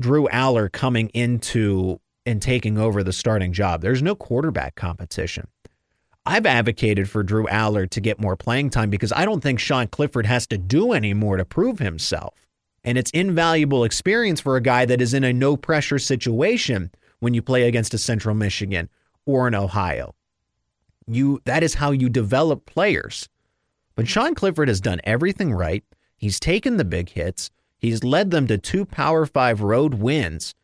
Drew 0.00 0.28
Allar 0.28 0.70
coming 0.70 1.08
into 1.08 2.00
and 2.26 2.40
taking 2.40 2.78
over 2.78 3.02
the 3.02 3.12
starting 3.12 3.52
job. 3.52 3.82
There's 3.82 4.02
no 4.02 4.14
quarterback 4.14 4.76
competition. 4.76 5.48
I've 6.26 6.46
advocated 6.46 7.10
for 7.10 7.22
Drew 7.22 7.46
Allar 7.46 7.88
to 7.90 8.00
get 8.00 8.20
more 8.20 8.36
playing 8.36 8.70
time 8.70 8.88
because 8.88 9.12
I 9.12 9.24
don't 9.24 9.42
think 9.42 9.60
Sean 9.60 9.88
Clifford 9.88 10.24
has 10.24 10.46
to 10.46 10.58
do 10.58 10.92
any 10.92 11.12
more 11.12 11.36
to 11.36 11.44
prove 11.44 11.80
himself. 11.80 12.34
And 12.82 12.96
it's 12.96 13.10
invaluable 13.10 13.84
experience 13.84 14.40
for 14.40 14.56
a 14.56 14.62
guy 14.62 14.86
that 14.86 15.02
is 15.02 15.12
in 15.12 15.24
a 15.24 15.32
no 15.32 15.56
pressure 15.56 15.98
situation 15.98 16.90
when 17.24 17.34
you 17.34 17.42
play 17.42 17.66
against 17.66 17.94
a 17.94 17.98
Central 17.98 18.34
Michigan 18.34 18.90
or 19.24 19.48
an 19.48 19.54
Ohio. 19.54 20.14
You 21.06 21.40
that 21.46 21.62
is 21.62 21.74
how 21.74 21.90
you 21.90 22.10
develop 22.10 22.66
players. 22.66 23.28
But 23.96 24.08
Sean 24.08 24.34
Clifford 24.34 24.68
has 24.68 24.80
done 24.80 25.00
everything 25.04 25.52
right. 25.52 25.82
He's 26.18 26.38
taken 26.38 26.76
the 26.76 26.84
big 26.84 27.08
hits. 27.08 27.50
He's 27.78 28.04
led 28.04 28.30
them 28.30 28.46
to 28.48 28.58
two 28.58 28.84
Power 28.84 29.24
5 29.24 29.62
road 29.62 29.94
wins. 29.94 30.54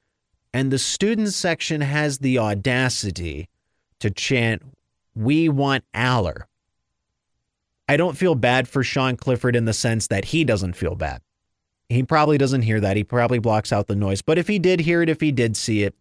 And 0.52 0.70
the 0.70 0.78
student 0.78 1.32
section 1.32 1.80
has 1.80 2.18
the 2.18 2.38
audacity 2.38 3.48
to 4.00 4.10
chant, 4.10 4.62
We 5.14 5.48
want 5.48 5.84
Allar. 5.94 6.42
I 7.88 7.96
don't 7.96 8.18
feel 8.18 8.34
bad 8.34 8.68
for 8.68 8.82
Sean 8.82 9.16
Clifford 9.16 9.56
in 9.56 9.64
the 9.64 9.72
sense 9.72 10.08
that 10.08 10.26
he 10.26 10.44
doesn't 10.44 10.74
feel 10.74 10.94
bad. 10.94 11.22
He 11.88 12.04
probably 12.04 12.38
doesn't 12.38 12.62
hear 12.62 12.80
that. 12.80 12.96
He 12.96 13.02
probably 13.02 13.40
blocks 13.40 13.72
out 13.72 13.88
the 13.88 13.96
noise. 13.96 14.22
But 14.22 14.38
if 14.38 14.46
he 14.46 14.60
did 14.60 14.80
hear 14.80 15.02
it, 15.02 15.08
if 15.08 15.20
he 15.20 15.32
did 15.32 15.56
see 15.56 15.82
it, 15.82 15.94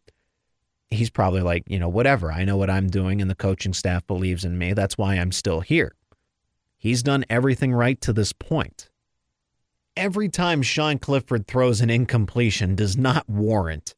he's 0.91 1.09
probably 1.09 1.41
like, 1.41 1.63
you 1.67 1.79
know, 1.79 1.89
whatever. 1.89 2.31
I 2.31 2.43
know 2.43 2.57
what 2.57 2.69
I'm 2.69 2.87
doing, 2.87 3.21
and 3.21 3.29
the 3.29 3.35
coaching 3.35 3.73
staff 3.73 4.05
believes 4.07 4.45
in 4.45 4.57
me. 4.57 4.73
That's 4.73 4.97
why 4.97 5.15
I'm 5.15 5.31
still 5.31 5.61
here. 5.61 5.93
He's 6.77 7.03
done 7.03 7.25
everything 7.29 7.73
right 7.73 7.99
to 8.01 8.13
this 8.13 8.33
point. 8.33 8.89
Every 9.97 10.29
time 10.29 10.61
Sean 10.61 10.97
Clifford 10.97 11.45
throws 11.45 11.81
an 11.81 11.89
incompletion 11.89 12.75
does 12.75 12.97
not 12.97 13.29
warrant 13.29 13.95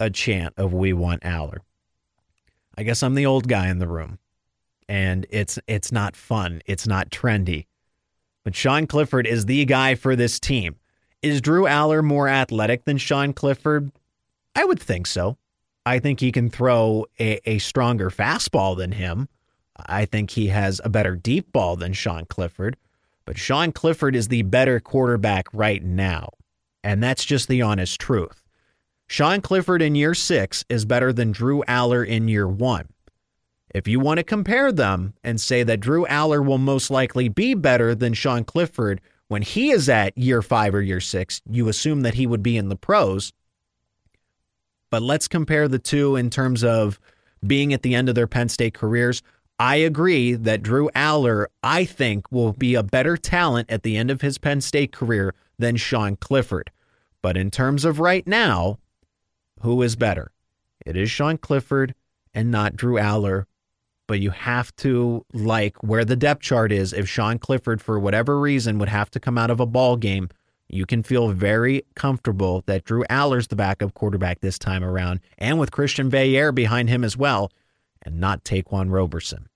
a 0.00 0.10
chant 0.10 0.54
of 0.56 0.72
"We 0.72 0.92
want 0.92 1.22
Allar." 1.22 1.58
I 2.76 2.82
guess 2.82 3.02
I'm 3.02 3.14
the 3.14 3.26
old 3.26 3.48
guy 3.48 3.68
in 3.68 3.78
the 3.78 3.86
room, 3.86 4.18
and 4.88 5.26
it's 5.30 5.58
it's 5.66 5.92
not 5.92 6.16
fun. 6.16 6.60
It's 6.66 6.86
not 6.86 7.10
trendy. 7.10 7.66
But 8.44 8.56
Sean 8.56 8.86
Clifford 8.86 9.26
is 9.26 9.46
the 9.46 9.64
guy 9.64 9.94
for 9.94 10.16
this 10.16 10.38
team. 10.40 10.76
Is 11.22 11.40
Drew 11.40 11.64
Allar 11.64 12.04
more 12.04 12.28
athletic 12.28 12.84
than 12.84 12.98
Sean 12.98 13.32
Clifford? 13.32 13.90
I 14.54 14.64
would 14.64 14.80
think 14.80 15.06
so. 15.06 15.38
I 15.86 16.00
think 16.00 16.18
he 16.18 16.32
can 16.32 16.50
throw 16.50 17.06
a, 17.20 17.40
a 17.48 17.58
stronger 17.58 18.10
fastball 18.10 18.76
than 18.76 18.90
him. 18.90 19.28
I 19.86 20.04
think 20.04 20.30
he 20.30 20.48
has 20.48 20.80
a 20.82 20.90
better 20.90 21.14
deep 21.14 21.52
ball 21.52 21.76
than 21.76 21.92
Sean 21.92 22.24
Clifford. 22.24 22.76
But 23.24 23.38
Sean 23.38 23.70
Clifford 23.70 24.16
is 24.16 24.28
the 24.28 24.42
better 24.42 24.80
quarterback 24.80 25.46
right 25.52 25.82
now. 25.82 26.30
And 26.82 27.02
that's 27.02 27.24
just 27.24 27.48
the 27.48 27.62
honest 27.62 28.00
truth. 28.00 28.42
Sean 29.06 29.40
Clifford 29.40 29.80
in 29.80 29.94
year 29.94 30.14
six 30.14 30.64
is 30.68 30.84
better 30.84 31.12
than 31.12 31.30
Drew 31.30 31.62
Allar 31.68 32.04
in 32.04 32.26
year 32.26 32.48
one. 32.48 32.88
If 33.72 33.86
you 33.86 34.00
want 34.00 34.18
to 34.18 34.24
compare 34.24 34.72
them 34.72 35.14
and 35.22 35.40
say 35.40 35.62
that 35.62 35.80
Drew 35.80 36.04
Allar 36.06 36.44
will 36.44 36.58
most 36.58 36.90
likely 36.90 37.28
be 37.28 37.54
better 37.54 37.94
than 37.94 38.14
Sean 38.14 38.42
Clifford 38.42 39.00
when 39.28 39.42
he 39.42 39.70
is 39.70 39.88
at 39.88 40.18
year 40.18 40.42
five 40.42 40.74
or 40.74 40.82
year 40.82 41.00
six, 41.00 41.42
you 41.48 41.68
assume 41.68 42.02
that 42.02 42.14
he 42.14 42.26
would 42.26 42.42
be 42.42 42.56
in 42.56 42.68
the 42.68 42.76
pros. 42.76 43.32
But 44.90 45.02
let's 45.02 45.28
compare 45.28 45.68
the 45.68 45.78
two 45.78 46.16
in 46.16 46.30
terms 46.30 46.62
of 46.62 47.00
being 47.46 47.72
at 47.72 47.82
the 47.82 47.94
end 47.94 48.08
of 48.08 48.14
their 48.14 48.26
Penn 48.26 48.48
State 48.48 48.74
careers. 48.74 49.22
I 49.58 49.76
agree 49.76 50.34
that 50.34 50.62
Drew 50.62 50.90
Allar, 50.94 51.46
I 51.62 51.84
think, 51.84 52.30
will 52.30 52.52
be 52.52 52.74
a 52.74 52.82
better 52.82 53.16
talent 53.16 53.70
at 53.70 53.82
the 53.82 53.96
end 53.96 54.10
of 54.10 54.20
his 54.20 54.38
Penn 54.38 54.60
State 54.60 54.92
career 54.92 55.34
than 55.58 55.76
Sean 55.76 56.16
Clifford. 56.16 56.70
But 57.22 57.36
in 57.36 57.50
terms 57.50 57.84
of 57.84 57.98
right 57.98 58.26
now, 58.26 58.78
who 59.60 59.80
is 59.82 59.96
better? 59.96 60.30
It 60.84 60.96
is 60.96 61.10
Sean 61.10 61.38
Clifford 61.38 61.94
and 62.34 62.50
not 62.50 62.76
Drew 62.76 62.94
Allar. 62.94 63.46
But 64.06 64.20
you 64.20 64.30
have 64.30 64.74
to 64.76 65.24
like 65.32 65.82
where 65.82 66.04
the 66.04 66.14
depth 66.14 66.42
chart 66.42 66.70
is. 66.70 66.92
If 66.92 67.08
Sean 67.08 67.38
Clifford, 67.40 67.82
for 67.82 67.98
whatever 67.98 68.38
reason, 68.38 68.78
would 68.78 68.88
have 68.88 69.10
to 69.10 69.20
come 69.20 69.36
out 69.36 69.50
of 69.50 69.58
a 69.58 69.66
ball 69.66 69.96
game, 69.96 70.28
you 70.68 70.86
can 70.86 71.02
feel 71.02 71.28
very 71.28 71.84
comfortable 71.94 72.62
that 72.66 72.84
Drew 72.84 73.04
Allar's 73.08 73.48
the 73.48 73.56
backup 73.56 73.94
quarterback 73.94 74.40
this 74.40 74.58
time 74.58 74.82
around, 74.82 75.20
and 75.38 75.58
with 75.58 75.70
Christian 75.70 76.10
Veilleux 76.10 76.54
behind 76.54 76.88
him 76.88 77.04
as 77.04 77.16
well, 77.16 77.50
and 78.02 78.20
not 78.20 78.44
Ta'Quan 78.44 78.90
Roberson. 78.90 79.48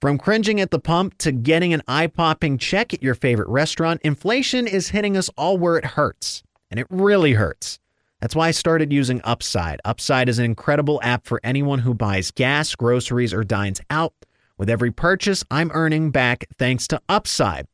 From 0.00 0.18
cringing 0.18 0.60
at 0.60 0.70
the 0.70 0.78
pump 0.78 1.16
to 1.18 1.32
getting 1.32 1.72
an 1.72 1.82
eye 1.88 2.08
popping 2.08 2.58
check 2.58 2.92
at 2.92 3.02
your 3.02 3.14
favorite 3.14 3.48
restaurant, 3.48 4.02
inflation 4.04 4.66
is 4.66 4.88
hitting 4.88 5.16
us 5.16 5.30
all 5.38 5.56
where 5.56 5.78
it 5.78 5.84
hurts. 5.84 6.42
And 6.70 6.78
it 6.78 6.86
really 6.90 7.32
hurts. 7.32 7.78
That's 8.20 8.34
why 8.34 8.48
I 8.48 8.50
started 8.50 8.92
using 8.92 9.20
Upside. 9.24 9.80
Upside 9.84 10.28
is 10.28 10.38
an 10.38 10.44
incredible 10.44 11.00
app 11.02 11.24
for 11.24 11.40
anyone 11.44 11.78
who 11.78 11.94
buys 11.94 12.30
gas, 12.30 12.74
groceries, 12.74 13.32
or 13.32 13.44
dines 13.44 13.80
out. 13.90 14.12
With 14.58 14.68
every 14.68 14.90
purchase, 14.90 15.44
I'm 15.50 15.70
earning 15.72 16.10
back 16.10 16.46
thanks 16.58 16.86
to 16.88 17.00
Upside. 17.08 17.66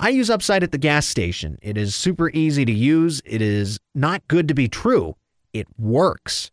I 0.00 0.10
use 0.10 0.30
Upside 0.30 0.62
at 0.62 0.70
the 0.70 0.78
gas 0.78 1.06
station. 1.06 1.58
It 1.60 1.76
is 1.76 1.92
super 1.92 2.30
easy 2.30 2.64
to 2.64 2.72
use. 2.72 3.20
It 3.24 3.42
is 3.42 3.80
not 3.96 4.26
good 4.28 4.46
to 4.46 4.54
be 4.54 4.68
true. 4.68 5.16
It 5.52 5.66
works. 5.76 6.52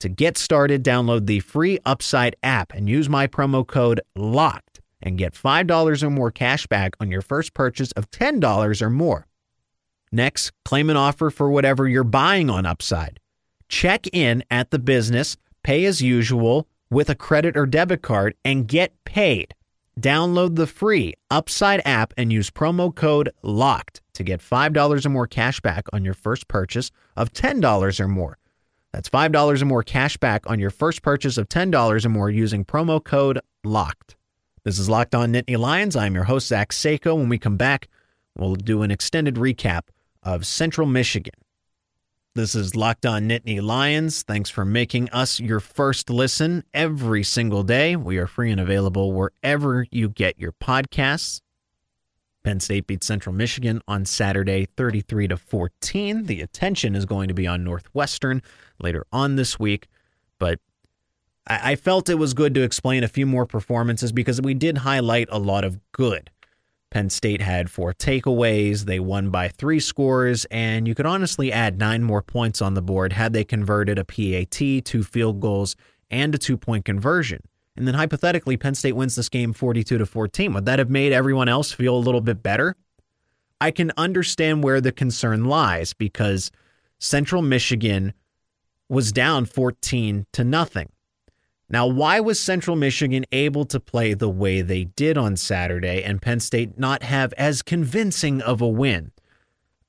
To 0.00 0.10
get 0.10 0.36
started, 0.36 0.84
download 0.84 1.24
the 1.24 1.40
free 1.40 1.78
Upside 1.86 2.36
app 2.42 2.74
and 2.74 2.86
use 2.86 3.08
my 3.08 3.26
promo 3.26 3.66
code 3.66 4.02
LOCKED 4.14 4.80
and 5.00 5.16
get 5.16 5.32
$5 5.32 6.02
or 6.02 6.10
more 6.10 6.30
cash 6.30 6.66
back 6.66 6.94
on 7.00 7.10
your 7.10 7.22
first 7.22 7.54
purchase 7.54 7.90
of 7.92 8.10
$10 8.10 8.82
or 8.82 8.90
more. 8.90 9.26
Next, 10.12 10.52
claim 10.66 10.90
an 10.90 10.98
offer 10.98 11.30
for 11.30 11.50
whatever 11.50 11.88
you're 11.88 12.04
buying 12.04 12.50
on 12.50 12.66
Upside. 12.66 13.18
Check 13.66 14.06
in 14.12 14.44
at 14.50 14.70
the 14.70 14.78
business, 14.78 15.38
pay 15.62 15.86
as 15.86 16.02
usual 16.02 16.68
with 16.90 17.08
a 17.08 17.14
credit 17.14 17.56
or 17.56 17.64
debit 17.64 18.02
card, 18.02 18.34
and 18.44 18.68
get 18.68 18.92
paid. 19.06 19.54
Download 20.00 20.56
the 20.56 20.66
free 20.66 21.14
Upside 21.30 21.80
app 21.84 22.12
and 22.16 22.32
use 22.32 22.50
promo 22.50 22.94
code 22.94 23.30
LOCKED 23.42 24.00
to 24.14 24.24
get 24.24 24.40
$5 24.40 25.06
or 25.06 25.08
more 25.08 25.26
cash 25.26 25.60
back 25.60 25.86
on 25.92 26.04
your 26.04 26.14
first 26.14 26.48
purchase 26.48 26.90
of 27.16 27.32
$10 27.32 28.00
or 28.00 28.08
more. 28.08 28.38
That's 28.92 29.08
$5 29.08 29.62
or 29.62 29.64
more 29.64 29.82
cash 29.82 30.16
back 30.16 30.48
on 30.48 30.58
your 30.58 30.70
first 30.70 31.02
purchase 31.02 31.38
of 31.38 31.48
$10 31.48 32.04
or 32.04 32.08
more 32.08 32.30
using 32.30 32.64
promo 32.64 33.02
code 33.02 33.40
LOCKED. 33.64 34.16
This 34.64 34.78
is 34.78 34.88
Locked 34.88 35.14
On 35.14 35.32
Nittany 35.32 35.58
Lions. 35.58 35.94
I'm 35.94 36.14
your 36.14 36.24
host, 36.24 36.48
Zach 36.48 36.70
Seyko. 36.70 37.16
When 37.16 37.28
we 37.28 37.38
come 37.38 37.56
back, 37.56 37.88
we'll 38.36 38.54
do 38.54 38.82
an 38.82 38.90
extended 38.90 39.34
recap 39.34 39.82
of 40.22 40.46
Central 40.46 40.86
Michigan. 40.86 41.34
This 42.36 42.56
is 42.56 42.74
Locked 42.74 43.06
On 43.06 43.28
Nittany 43.28 43.62
Lions. 43.62 44.24
Thanks 44.24 44.50
for 44.50 44.64
making 44.64 45.08
us 45.10 45.38
your 45.38 45.60
first 45.60 46.10
listen 46.10 46.64
every 46.74 47.22
single 47.22 47.62
day. 47.62 47.94
We 47.94 48.18
are 48.18 48.26
free 48.26 48.50
and 48.50 48.60
available 48.60 49.12
wherever 49.12 49.86
you 49.92 50.08
get 50.08 50.36
your 50.36 50.50
podcasts. 50.50 51.42
Penn 52.42 52.58
State 52.58 52.88
beat 52.88 53.04
Central 53.04 53.32
Michigan 53.32 53.80
on 53.86 54.04
Saturday 54.04 54.66
33 54.76 55.28
to 55.28 55.36
14. 55.36 56.24
The 56.24 56.40
attention 56.40 56.96
is 56.96 57.04
going 57.04 57.28
to 57.28 57.34
be 57.34 57.46
on 57.46 57.62
Northwestern 57.62 58.42
later 58.80 59.06
on 59.12 59.36
this 59.36 59.60
week, 59.60 59.86
but 60.40 60.58
I 61.46 61.76
felt 61.76 62.08
it 62.08 62.16
was 62.16 62.34
good 62.34 62.52
to 62.54 62.62
explain 62.62 63.04
a 63.04 63.08
few 63.08 63.26
more 63.26 63.46
performances 63.46 64.10
because 64.10 64.42
we 64.42 64.54
did 64.54 64.78
highlight 64.78 65.28
a 65.30 65.38
lot 65.38 65.62
of 65.62 65.78
good. 65.92 66.30
Penn 66.94 67.10
State 67.10 67.42
had 67.42 67.72
four 67.72 67.92
takeaways. 67.92 68.84
They 68.84 69.00
won 69.00 69.30
by 69.30 69.48
three 69.48 69.80
scores, 69.80 70.44
and 70.44 70.86
you 70.86 70.94
could 70.94 71.06
honestly 71.06 71.50
add 71.50 71.76
nine 71.76 72.04
more 72.04 72.22
points 72.22 72.62
on 72.62 72.74
the 72.74 72.82
board 72.82 73.12
had 73.12 73.32
they 73.32 73.42
converted 73.42 73.98
a 73.98 74.04
PAT, 74.04 74.84
two 74.84 75.02
field 75.02 75.40
goals, 75.40 75.74
and 76.08 76.32
a 76.36 76.38
two 76.38 76.56
point 76.56 76.84
conversion. 76.84 77.40
And 77.76 77.88
then 77.88 77.96
hypothetically, 77.96 78.56
Penn 78.56 78.76
State 78.76 78.92
wins 78.92 79.16
this 79.16 79.28
game 79.28 79.52
42 79.52 79.98
to 79.98 80.06
14. 80.06 80.52
Would 80.52 80.66
that 80.66 80.78
have 80.78 80.88
made 80.88 81.12
everyone 81.12 81.48
else 81.48 81.72
feel 81.72 81.96
a 81.96 81.98
little 81.98 82.20
bit 82.20 82.44
better? 82.44 82.76
I 83.60 83.72
can 83.72 83.90
understand 83.96 84.62
where 84.62 84.80
the 84.80 84.92
concern 84.92 85.46
lies 85.46 85.94
because 85.94 86.52
Central 87.00 87.42
Michigan 87.42 88.12
was 88.88 89.10
down 89.10 89.46
14 89.46 90.26
to 90.32 90.44
nothing. 90.44 90.90
Now, 91.74 91.88
why 91.88 92.20
was 92.20 92.38
Central 92.38 92.76
Michigan 92.76 93.24
able 93.32 93.64
to 93.64 93.80
play 93.80 94.14
the 94.14 94.30
way 94.30 94.62
they 94.62 94.84
did 94.84 95.18
on 95.18 95.36
Saturday 95.36 96.04
and 96.04 96.22
Penn 96.22 96.38
State 96.38 96.78
not 96.78 97.02
have 97.02 97.32
as 97.32 97.62
convincing 97.62 98.40
of 98.40 98.60
a 98.60 98.68
win 98.68 99.10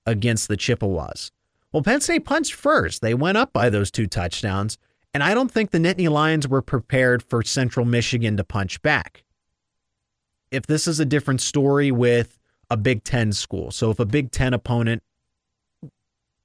against 0.03 0.47
the 0.47 0.57
Chippewas? 0.57 1.31
Well, 1.71 1.83
Penn 1.83 2.01
State 2.01 2.25
punched 2.25 2.55
first. 2.55 3.03
They 3.03 3.13
went 3.13 3.37
up 3.37 3.53
by 3.53 3.69
those 3.69 3.91
two 3.91 4.07
touchdowns, 4.07 4.79
And 5.13 5.21
I 5.21 5.35
don't 5.35 5.51
think 5.51 5.69
the 5.69 5.77
Nittany 5.77 6.09
Lions 6.09 6.47
were 6.47 6.63
prepared 6.63 7.21
for 7.21 7.43
Central 7.43 7.85
Michigan 7.85 8.35
to 8.37 8.43
punch 8.43 8.81
back. 8.81 9.23
If 10.49 10.65
this 10.65 10.87
is 10.87 10.99
a 10.99 11.05
different 11.05 11.39
story 11.39 11.91
with 11.91 12.39
a 12.71 12.77
Big 12.77 13.03
Ten 13.03 13.31
school, 13.31 13.69
so 13.69 13.91
if 13.91 13.99
a 13.99 14.07
Big 14.07 14.31
Ten 14.31 14.55
opponent 14.55 15.03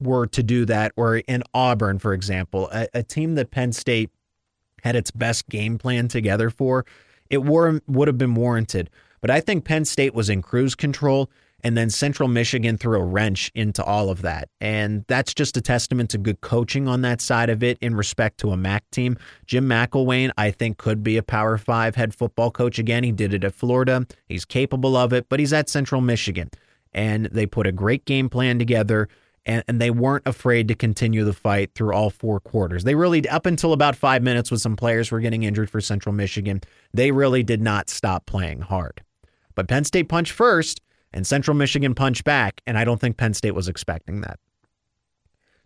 were 0.02 0.26
to 0.26 0.42
do 0.42 0.66
that, 0.66 0.92
or 0.96 1.16
in 1.16 1.44
Auburn, 1.54 1.98
for 1.98 2.12
example, 2.12 2.68
a, 2.74 2.88
a 2.92 3.02
team 3.02 3.36
that 3.36 3.50
Penn 3.50 3.72
State 3.72 4.10
had 4.82 4.96
its 4.96 5.10
best 5.10 5.48
game 5.48 5.78
plan 5.78 6.08
together 6.08 6.50
for, 6.50 6.84
it 7.28 7.44
were, 7.44 7.80
would 7.86 8.08
have 8.08 8.18
been 8.18 8.34
warranted. 8.34 8.90
But 9.20 9.30
I 9.30 9.40
think 9.40 9.64
Penn 9.64 9.84
State 9.84 10.14
was 10.14 10.30
in 10.30 10.42
cruise 10.42 10.74
control 10.74 11.30
and 11.62 11.76
then 11.76 11.90
Central 11.90 12.28
Michigan 12.28 12.76
threw 12.76 12.98
a 12.98 13.04
wrench 13.04 13.50
into 13.54 13.84
all 13.84 14.10
of 14.10 14.22
that. 14.22 14.48
And 14.60 15.04
that's 15.08 15.34
just 15.34 15.56
a 15.56 15.60
testament 15.60 16.10
to 16.10 16.18
good 16.18 16.40
coaching 16.40 16.88
on 16.88 17.02
that 17.02 17.20
side 17.20 17.50
of 17.50 17.62
it 17.62 17.78
in 17.80 17.94
respect 17.94 18.38
to 18.38 18.50
a 18.50 18.56
MAC 18.56 18.88
team. 18.90 19.18
Jim 19.46 19.68
McElwain, 19.68 20.30
I 20.38 20.50
think, 20.50 20.78
could 20.78 21.02
be 21.02 21.16
a 21.16 21.22
Power 21.22 21.58
Five 21.58 21.96
head 21.96 22.14
football 22.14 22.50
coach 22.50 22.78
again. 22.78 23.04
He 23.04 23.12
did 23.12 23.34
it 23.34 23.44
at 23.44 23.54
Florida. 23.54 24.06
He's 24.26 24.44
capable 24.44 24.96
of 24.96 25.12
it, 25.12 25.28
but 25.28 25.40
he's 25.40 25.52
at 25.52 25.68
Central 25.68 26.00
Michigan. 26.00 26.50
And 26.92 27.26
they 27.26 27.46
put 27.46 27.66
a 27.66 27.72
great 27.72 28.04
game 28.04 28.28
plan 28.28 28.58
together. 28.58 29.08
And, 29.46 29.64
and 29.66 29.80
they 29.80 29.90
weren't 29.90 30.26
afraid 30.26 30.68
to 30.68 30.74
continue 30.74 31.24
the 31.24 31.32
fight 31.32 31.72
through 31.74 31.94
all 31.94 32.10
four 32.10 32.40
quarters. 32.40 32.84
They 32.84 32.94
really, 32.94 33.26
up 33.28 33.46
until 33.46 33.72
about 33.72 33.96
five 33.96 34.22
minutes, 34.22 34.50
with 34.50 34.60
some 34.60 34.76
players 34.76 35.10
were 35.10 35.20
getting 35.20 35.44
injured 35.44 35.70
for 35.70 35.80
Central 35.80 36.14
Michigan, 36.14 36.60
they 36.92 37.10
really 37.10 37.42
did 37.42 37.62
not 37.62 37.88
stop 37.88 38.26
playing 38.26 38.60
hard. 38.60 39.02
But 39.54 39.66
Penn 39.66 39.84
State 39.84 40.08
punched 40.08 40.32
first, 40.32 40.82
and 41.12 41.26
Central 41.26 41.56
Michigan 41.56 41.94
punched 41.94 42.24
back, 42.24 42.60
and 42.66 42.76
I 42.76 42.84
don't 42.84 43.00
think 43.00 43.16
Penn 43.16 43.34
State 43.34 43.54
was 43.54 43.66
expecting 43.66 44.20
that. 44.20 44.38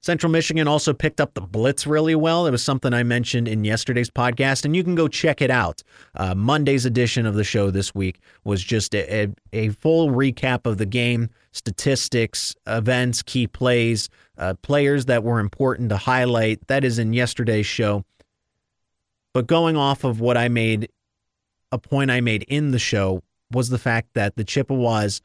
Central 0.04 0.30
Michigan 0.30 0.68
also 0.68 0.92
picked 0.92 1.18
up 1.18 1.32
the 1.32 1.40
blitz 1.40 1.87
really 1.87 2.14
well. 2.14 2.46
It 2.46 2.50
was 2.50 2.62
something 2.62 2.92
I 2.92 3.02
mentioned 3.02 3.49
in 3.49 3.64
yesterday's 3.64 4.11
podcast, 4.11 4.66
and 4.66 4.76
you 4.76 4.84
can 4.84 4.94
go 4.94 5.08
check 5.08 5.40
it 5.40 5.50
out. 5.50 5.82
Uh, 6.14 6.34
Monday's 6.34 6.84
edition 6.84 7.25
of 7.25 7.37
the 7.37 7.42
show 7.42 7.70
this 7.70 7.94
week 7.94 8.20
was 8.44 8.62
just 8.62 8.94
a, 8.94 9.23
a, 9.23 9.28
a, 9.54 9.68
full 9.70 10.11
recap 10.11 10.66
of 10.66 10.76
the 10.76 10.84
game, 10.84 11.30
statistics, 11.52 12.54
events, 12.66 13.23
key 13.23 13.46
plays, 13.46 14.11
uh, 14.37 14.52
players 14.61 15.06
that 15.06 15.25
were 15.25 15.40
important 15.40 15.88
to 15.88 15.96
highlight. 15.96 16.66
That 16.66 16.84
is 16.84 16.99
in 16.99 17.14
yesterday's 17.14 17.64
show. 17.64 18.04
But 19.32 19.46
going 19.46 19.78
off 19.78 20.04
of 20.04 20.20
what 20.20 20.37
I 20.37 20.49
made, 20.49 20.90
a 21.73 21.78
point 21.78 22.11
I 22.11 22.20
made 22.20 22.42
in 22.42 22.73
the 22.73 22.78
show 22.78 23.23
was 23.50 23.70
the 23.70 23.78
fact 23.78 24.08
that 24.12 24.37
the 24.37 24.44
Chippewas 24.44 25.23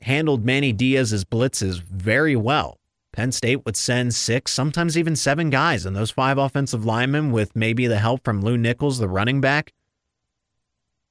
handled 0.00 0.44
Manny 0.44 0.72
Diaz's 0.72 1.24
blitzes 1.24 1.80
very 1.80 2.34
well. 2.34 2.80
Penn 3.16 3.32
State 3.32 3.64
would 3.64 3.78
send 3.78 4.14
six, 4.14 4.52
sometimes 4.52 4.98
even 4.98 5.16
seven 5.16 5.48
guys, 5.48 5.86
and 5.86 5.96
those 5.96 6.10
five 6.10 6.36
offensive 6.36 6.84
linemen, 6.84 7.32
with 7.32 7.56
maybe 7.56 7.86
the 7.86 7.98
help 7.98 8.22
from 8.22 8.42
Lew 8.42 8.58
Nichols, 8.58 8.98
the 8.98 9.08
running 9.08 9.40
back, 9.40 9.72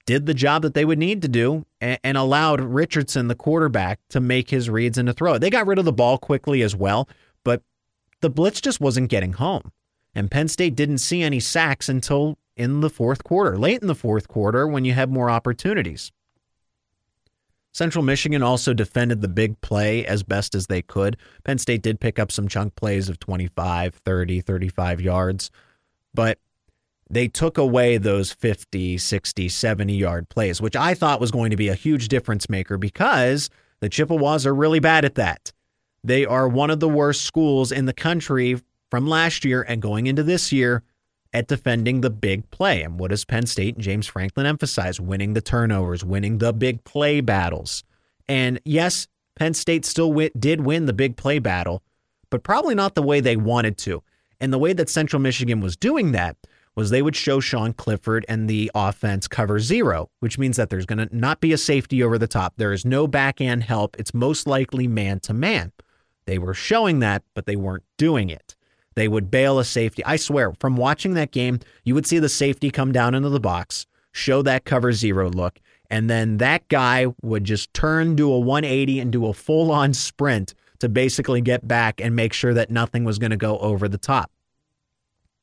did 0.06 0.28
the 0.28 0.36
job 0.36 0.62
that 0.62 0.76
they 0.76 0.86
would 0.86 1.00
need 1.00 1.24
to 1.24 1.28
do 1.28 1.66
and, 1.82 2.00
and 2.04 2.16
allowed 2.16 2.62
Richardson, 2.62 3.28
the 3.28 3.34
quarterback, 3.34 4.00
to 4.10 4.20
make 4.20 4.52
his 4.52 4.70
reads 4.70 5.00
and 5.00 5.08
to 5.08 5.14
throw 5.14 5.34
it. 5.34 5.40
They 5.40 5.50
got 5.50 5.66
rid 5.66 5.80
of 5.80 5.86
the 5.86 5.92
ball 5.92 6.20
quickly 6.20 6.62
as 6.62 6.76
well, 6.76 7.10
but 7.44 7.64
the 8.22 8.30
blitz 8.30 8.62
just 8.62 8.80
wasn't 8.80 9.10
getting 9.10 9.34
home. 9.34 9.72
And 10.14 10.30
Penn 10.30 10.48
State 10.48 10.76
didn't 10.76 11.00
see 11.00 11.24
any 11.24 11.40
sacks 11.40 11.90
until 11.90 12.38
in 12.56 12.82
the 12.82 12.90
fourth 12.92 13.24
quarter, 13.24 13.58
late 13.58 13.82
in 13.82 13.88
the 13.88 13.96
fourth 13.96 14.28
quarter 14.28 14.68
when 14.68 14.86
you 14.86 14.94
have 14.94 15.10
more 15.10 15.32
opportunities. 15.32 16.12
Central 17.76 18.06
Michigan 18.06 18.42
also 18.42 18.74
defended 18.74 19.20
the 19.20 19.28
big 19.28 19.60
play 19.60 20.06
as 20.06 20.24
best 20.24 20.56
as 20.56 20.68
they 20.68 20.82
could. 20.82 21.18
Penn 21.44 21.58
State 21.58 21.82
did 21.82 22.00
pick 22.00 22.18
up 22.18 22.32
some 22.32 22.48
chunk 22.48 22.74
plays 22.76 23.10
of 23.10 23.20
25, 23.20 23.96
30, 23.96 24.40
35 24.40 25.02
yards, 25.02 25.52
but 26.14 26.40
they 27.10 27.28
took 27.28 27.58
away 27.58 27.98
those 27.98 28.32
50, 28.32 28.98
60, 28.98 29.50
70 29.50 29.94
yard 29.94 30.30
plays, 30.30 30.62
which 30.62 30.78
I 30.78 30.94
thought 30.94 31.20
was 31.20 31.32
going 31.32 31.50
to 31.50 31.58
be 31.58 31.68
a 31.68 31.76
huge 31.76 32.08
difference 32.08 32.50
maker 32.50 32.78
because 32.78 33.50
the 33.82 33.90
Chippewas 33.90 34.46
are 34.46 34.56
really 34.56 34.80
bad 34.80 35.04
at 35.04 35.16
that. 35.16 35.52
They 36.02 36.26
are 36.26 36.48
one 36.48 36.70
of 36.70 36.80
the 36.80 36.88
worst 36.88 37.24
schools 37.24 37.74
in 37.74 37.88
the 37.88 37.94
country 37.94 38.62
from 38.90 39.06
last 39.06 39.44
year 39.44 39.64
and 39.64 39.82
going 39.82 40.08
into 40.08 40.24
this 40.24 40.54
year 40.54 40.82
at 41.36 41.48
defending 41.48 42.00
the 42.00 42.10
big 42.10 42.50
play. 42.50 42.82
And 42.82 42.98
what 42.98 43.12
does 43.12 43.26
Penn 43.26 43.46
State 43.46 43.76
and 43.76 43.84
James 43.84 44.08
Franklin 44.08 44.46
emphasize? 44.46 45.02
Winning 45.02 45.34
the 45.34 45.42
turnovers, 45.42 46.04
winning 46.04 46.38
the 46.38 46.54
big 46.54 46.84
play 46.86 47.20
battles. 47.20 47.84
And 48.30 48.62
yes, 48.64 49.08
Penn 49.36 49.54
State 49.54 49.84
still 49.84 50.08
w- 50.10 50.30
did 50.40 50.62
win 50.62 50.86
the 50.86 50.94
big 50.94 51.18
play 51.18 51.40
battle, 51.40 51.84
but 52.30 52.42
probably 52.42 52.74
not 52.74 52.96
the 52.96 53.04
way 53.04 53.20
they 53.20 53.36
wanted 53.36 53.78
to. 53.80 54.02
And 54.40 54.54
the 54.54 54.58
way 54.58 54.72
that 54.74 54.90
Central 54.90 55.22
Michigan 55.22 55.60
was 55.60 55.76
doing 55.76 56.14
that 56.14 56.38
was 56.74 56.90
they 56.90 57.02
would 57.02 57.18
show 57.18 57.42
Sean 57.42 57.74
Clifford 57.74 58.26
and 58.30 58.50
the 58.50 58.72
offense 58.74 59.28
cover 59.28 59.60
zero, 59.60 60.10
which 60.22 60.38
means 60.38 60.56
that 60.56 60.70
there's 60.70 60.86
going 60.86 61.06
to 61.06 61.16
not 61.16 61.42
be 61.42 61.52
a 61.52 61.58
safety 61.58 62.02
over 62.02 62.18
the 62.18 62.28
top. 62.28 62.54
There 62.56 62.72
is 62.72 62.86
no 62.86 63.08
backhand 63.08 63.64
help. 63.64 63.98
It's 64.00 64.14
most 64.14 64.48
likely 64.48 64.88
man 64.88 65.20
to 65.22 65.34
man. 65.34 65.74
They 66.26 66.38
were 66.38 66.54
showing 66.54 67.00
that, 67.00 67.24
but 67.34 67.46
they 67.46 67.58
weren't 67.58 67.84
doing 67.98 68.30
it. 68.30 68.55
They 68.96 69.08
would 69.08 69.30
bail 69.30 69.60
a 69.60 69.66
safety. 69.66 70.04
I 70.06 70.16
swear, 70.16 70.54
from 70.60 70.78
watching 70.78 71.14
that 71.16 71.32
game, 71.32 71.60
you 71.84 71.94
would 71.96 72.06
see 72.06 72.20
the 72.20 72.30
safety 72.30 72.72
come 72.72 72.92
down 72.92 73.14
into 73.14 73.30
the 73.30 73.40
box, 73.40 73.86
show 74.14 74.42
that 74.44 74.64
cover 74.64 74.94
zero 74.94 75.30
look, 75.30 75.60
and 75.90 76.10
then 76.10 76.38
that 76.38 76.68
guy 76.70 77.08
would 77.22 77.44
just 77.44 77.74
turn, 77.74 78.16
do 78.16 78.32
a 78.32 78.40
180, 78.40 79.00
and 79.00 79.12
do 79.12 79.26
a 79.26 79.34
full 79.34 79.72
on 79.72 79.94
sprint 79.94 80.54
to 80.80 80.90
basically 80.90 81.42
get 81.42 81.68
back 81.68 82.00
and 82.02 82.16
make 82.16 82.34
sure 82.34 82.54
that 82.54 82.72
nothing 82.72 83.04
was 83.04 83.20
going 83.20 83.32
to 83.32 83.38
go 83.38 83.58
over 83.60 83.88
the 83.88 83.98
top. 83.98 84.32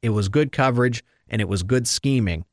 It 0.00 0.10
was 0.10 0.28
good 0.28 0.50
coverage 0.50 1.04
and 1.28 1.40
it 1.40 1.48
was 1.48 1.62
good 1.62 1.86
scheming. 1.86 2.44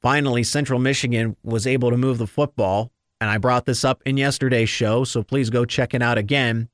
Finally, 0.00 0.42
Central 0.42 0.78
Michigan 0.78 1.36
was 1.42 1.66
able 1.66 1.90
to 1.90 1.96
move 1.96 2.18
the 2.18 2.26
football, 2.26 2.92
and 3.20 3.30
I 3.30 3.38
brought 3.38 3.64
this 3.64 3.84
up 3.84 4.02
in 4.04 4.16
yesterday's 4.16 4.68
show, 4.68 5.04
so 5.04 5.22
please 5.22 5.50
go 5.50 5.64
check 5.64 5.94
it 5.94 6.02
out 6.02 6.18
again 6.18 6.68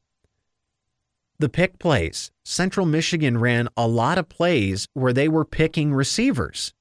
the 1.41 1.49
pick 1.49 1.79
plays. 1.79 2.31
Central 2.45 2.85
Michigan 2.85 3.39
ran 3.39 3.69
a 3.75 3.89
lot 3.89 4.19
of 4.19 4.29
plays 4.29 4.87
where 4.93 5.15
they 5.15 5.27
were 5.27 5.45
picking 5.45 5.95
receivers. 5.95 6.75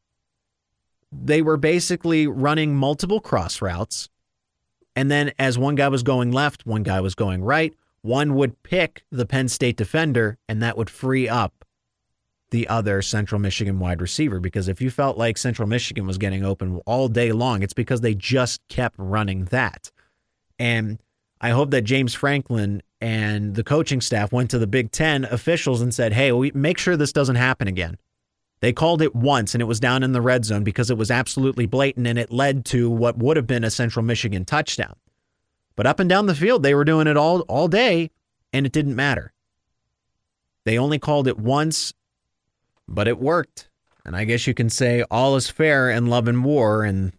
They 1.12 1.41
were 1.41 1.58
basically 1.58 2.28
running 2.28 2.76
multiple 2.76 3.22
cross 3.22 3.62
routes. 3.62 4.10
And 4.98 5.10
then 5.10 5.32
as 5.39 5.58
one 5.58 5.76
guy 5.76 5.88
was 5.88 6.04
going 6.04 6.32
left, 6.32 6.65
one 6.65 6.84
guy 6.84 7.00
was 7.00 7.15
going 7.15 7.41
right, 7.41 7.74
one 8.02 8.36
would 8.36 8.62
pick 8.63 9.04
the 9.10 9.26
Penn 9.26 9.48
State 9.48 9.78
defender, 9.78 10.38
and 10.50 10.62
that 10.62 10.78
would 10.78 10.89
free 10.89 11.30
up 11.30 11.65
the 12.52 12.67
other 12.67 13.02
Central 13.02 13.39
Michigan 13.39 13.80
wide 13.80 14.02
receiver. 14.02 14.41
Because 14.41 14.67
if 14.67 14.82
you 14.82 14.91
felt 14.91 15.17
like 15.17 15.38
Central 15.38 15.69
Michigan 15.69 16.06
was 16.06 16.17
getting 16.17 16.43
open 16.43 16.82
all 16.86 17.08
day 17.08 17.32
long, 17.32 17.63
it's 17.63 17.74
because 17.74 18.02
they 18.02 18.13
just 18.13 18.60
kept 18.67 18.95
running 18.98 19.45
that. 19.45 19.89
And 20.58 21.00
I 21.41 21.52
hope 21.52 21.71
that 21.71 21.82
James 21.82 22.13
Franklin 22.13 22.84
and 22.99 23.56
the 23.56 23.63
coaching 23.63 24.02
staff 24.02 24.32
went 24.32 24.52
to 24.52 24.60
the 24.60 24.67
Big 24.67 24.91
Ten 24.91 25.23
officials 25.25 25.82
and 25.82 25.93
said, 25.93 26.13
hey, 26.13 26.32
we 26.32 26.52
make 26.52 26.78
sure 26.78 26.97
this 26.97 27.13
doesn't 27.13 27.38
happen 27.38 27.67
again. 27.67 27.97
They 28.62 28.73
called 28.73 29.02
it 29.02 29.15
once 29.15 29.56
and 29.56 29.62
it 29.62 29.65
was 29.65 29.80
down 29.80 30.04
in 30.04 30.12
the 30.12 30.21
red 30.21 30.43
zone 30.43 30.65
because 30.65 30.89
it 30.91 30.97
was 30.97 31.10
absolutely 31.10 31.65
blatant 31.65 32.08
and 32.08 32.19
it 32.19 32.32
led 32.32 32.65
to 32.65 32.89
what 32.89 33.17
would 33.17 33.38
have 33.38 33.47
been 33.47 33.63
a 33.63 33.71
Central 33.71 34.04
Michigan 34.04 34.43
touchdown. 34.43 34.95
But 35.78 35.88
up 35.88 36.02
and 36.02 36.10
down 36.10 36.25
the 36.25 36.36
field, 36.36 36.62
they 36.62 36.75
were 36.75 36.84
doing 36.84 37.08
it 37.08 37.15
all, 37.15 37.41
all 37.41 37.69
day 37.69 38.12
and 38.52 38.65
it 38.65 38.73
didn't 38.73 38.97
matter. 38.97 39.32
They 40.65 40.78
only 40.78 40.99
called 40.99 41.28
it 41.28 41.39
once, 41.39 41.93
but 42.86 43.08
it 43.08 43.17
worked. 43.17 43.69
And 44.06 44.15
I 44.15 44.25
guess 44.25 44.45
you 44.45 44.54
can 44.54 44.69
say 44.69 45.04
all 45.10 45.38
is 45.38 45.49
fair 45.49 45.89
in 45.89 46.08
love 46.08 46.28
and 46.28 46.43
war. 46.43 46.84
And 46.84 47.13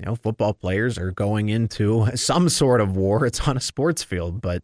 you 0.00 0.06
know, 0.06 0.16
football 0.16 0.54
players 0.54 0.96
are 0.96 1.10
going 1.10 1.50
into 1.50 2.06
some 2.16 2.48
sort 2.48 2.80
of 2.80 2.96
war. 2.96 3.26
It's 3.26 3.46
on 3.46 3.56
a 3.56 3.60
sports 3.60 4.02
field, 4.02 4.40
but 4.40 4.62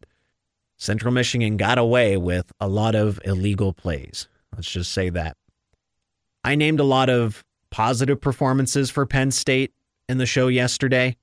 Central 0.79 1.13
Michigan 1.13 1.59
got 1.59 1.77
away 1.77 2.17
with 2.17 2.51
a 2.59 2.69
lot 2.69 2.95
of 2.95 3.21
illegal 3.25 3.73
plays. 3.75 4.29
Let's 4.55 4.71
just 4.71 4.93
say 4.93 5.11
that. 5.11 5.37
I 6.43 6.55
named 6.55 6.81
a 6.81 6.85
lot 6.85 7.11
of 7.11 7.45
positive 7.71 8.21
performances 8.21 8.91
for 8.91 9.05
Penn 9.05 9.31
State 9.31 9.75
in 10.09 10.17
the 10.17 10.25
show 10.25 10.49
yesterday, 10.49 11.17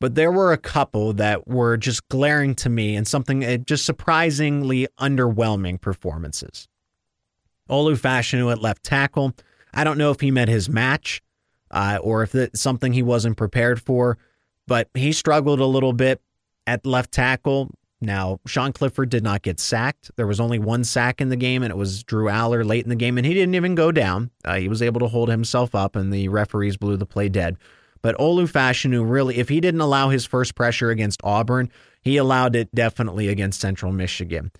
but 0.00 0.16
there 0.16 0.32
were 0.32 0.52
a 0.52 0.58
couple 0.58 1.14
that 1.14 1.48
were 1.48 1.78
just 1.78 2.06
glaring 2.08 2.54
to 2.56 2.68
me 2.68 2.94
and 2.94 3.08
something 3.08 3.44
uh, 3.44 3.56
just 3.58 3.86
surprisingly 3.86 4.86
underwhelming 4.98 5.80
performances. 5.80 6.68
Olu 7.70 7.98
Fashanu 7.98 8.52
at 8.52 8.60
left 8.60 8.82
tackle. 8.82 9.32
I 9.72 9.84
don't 9.84 9.96
know 9.98 10.10
if 10.10 10.20
he 10.20 10.30
met 10.30 10.48
his 10.48 10.68
match 10.68 11.22
uh, 11.70 11.98
or 12.02 12.22
if 12.22 12.34
it's 12.34 12.60
something 12.60 12.92
he 12.92 13.02
wasn't 13.02 13.36
prepared 13.36 13.80
for. 13.80 14.18
But 14.66 14.88
he 14.94 15.12
struggled 15.12 15.60
a 15.60 15.66
little 15.66 15.92
bit 15.92 16.20
at 16.66 16.86
left 16.86 17.12
tackle. 17.12 17.70
Now, 18.00 18.40
Sean 18.46 18.72
Clifford 18.72 19.10
did 19.10 19.22
not 19.22 19.42
get 19.42 19.60
sacked. 19.60 20.10
There 20.16 20.26
was 20.26 20.40
only 20.40 20.58
one 20.58 20.84
sack 20.84 21.20
in 21.20 21.28
the 21.28 21.36
game, 21.36 21.62
and 21.62 21.70
it 21.70 21.76
was 21.76 22.02
Drew 22.02 22.26
Allar 22.26 22.64
late 22.64 22.84
in 22.84 22.88
the 22.88 22.96
game, 22.96 23.18
and 23.18 23.26
he 23.26 23.34
didn't 23.34 23.54
even 23.54 23.74
go 23.74 23.92
down. 23.92 24.30
Uh, 24.44 24.56
he 24.56 24.68
was 24.68 24.80
able 24.80 25.00
to 25.00 25.08
hold 25.08 25.28
himself 25.28 25.74
up, 25.74 25.96
and 25.96 26.12
the 26.12 26.28
referees 26.28 26.78
blew 26.78 26.96
the 26.96 27.04
play 27.04 27.28
dead. 27.28 27.56
But 28.02 28.16
Olu 28.16 28.50
Fashanu 28.50 29.08
really, 29.08 29.36
if 29.36 29.50
he 29.50 29.60
didn't 29.60 29.82
allow 29.82 30.08
his 30.08 30.24
first 30.24 30.54
pressure 30.54 30.88
against 30.90 31.20
Auburn, 31.22 31.70
he 32.00 32.16
allowed 32.16 32.56
it 32.56 32.74
definitely 32.74 33.28
against 33.28 33.60
Central 33.60 33.92
Michigan. 33.92 34.50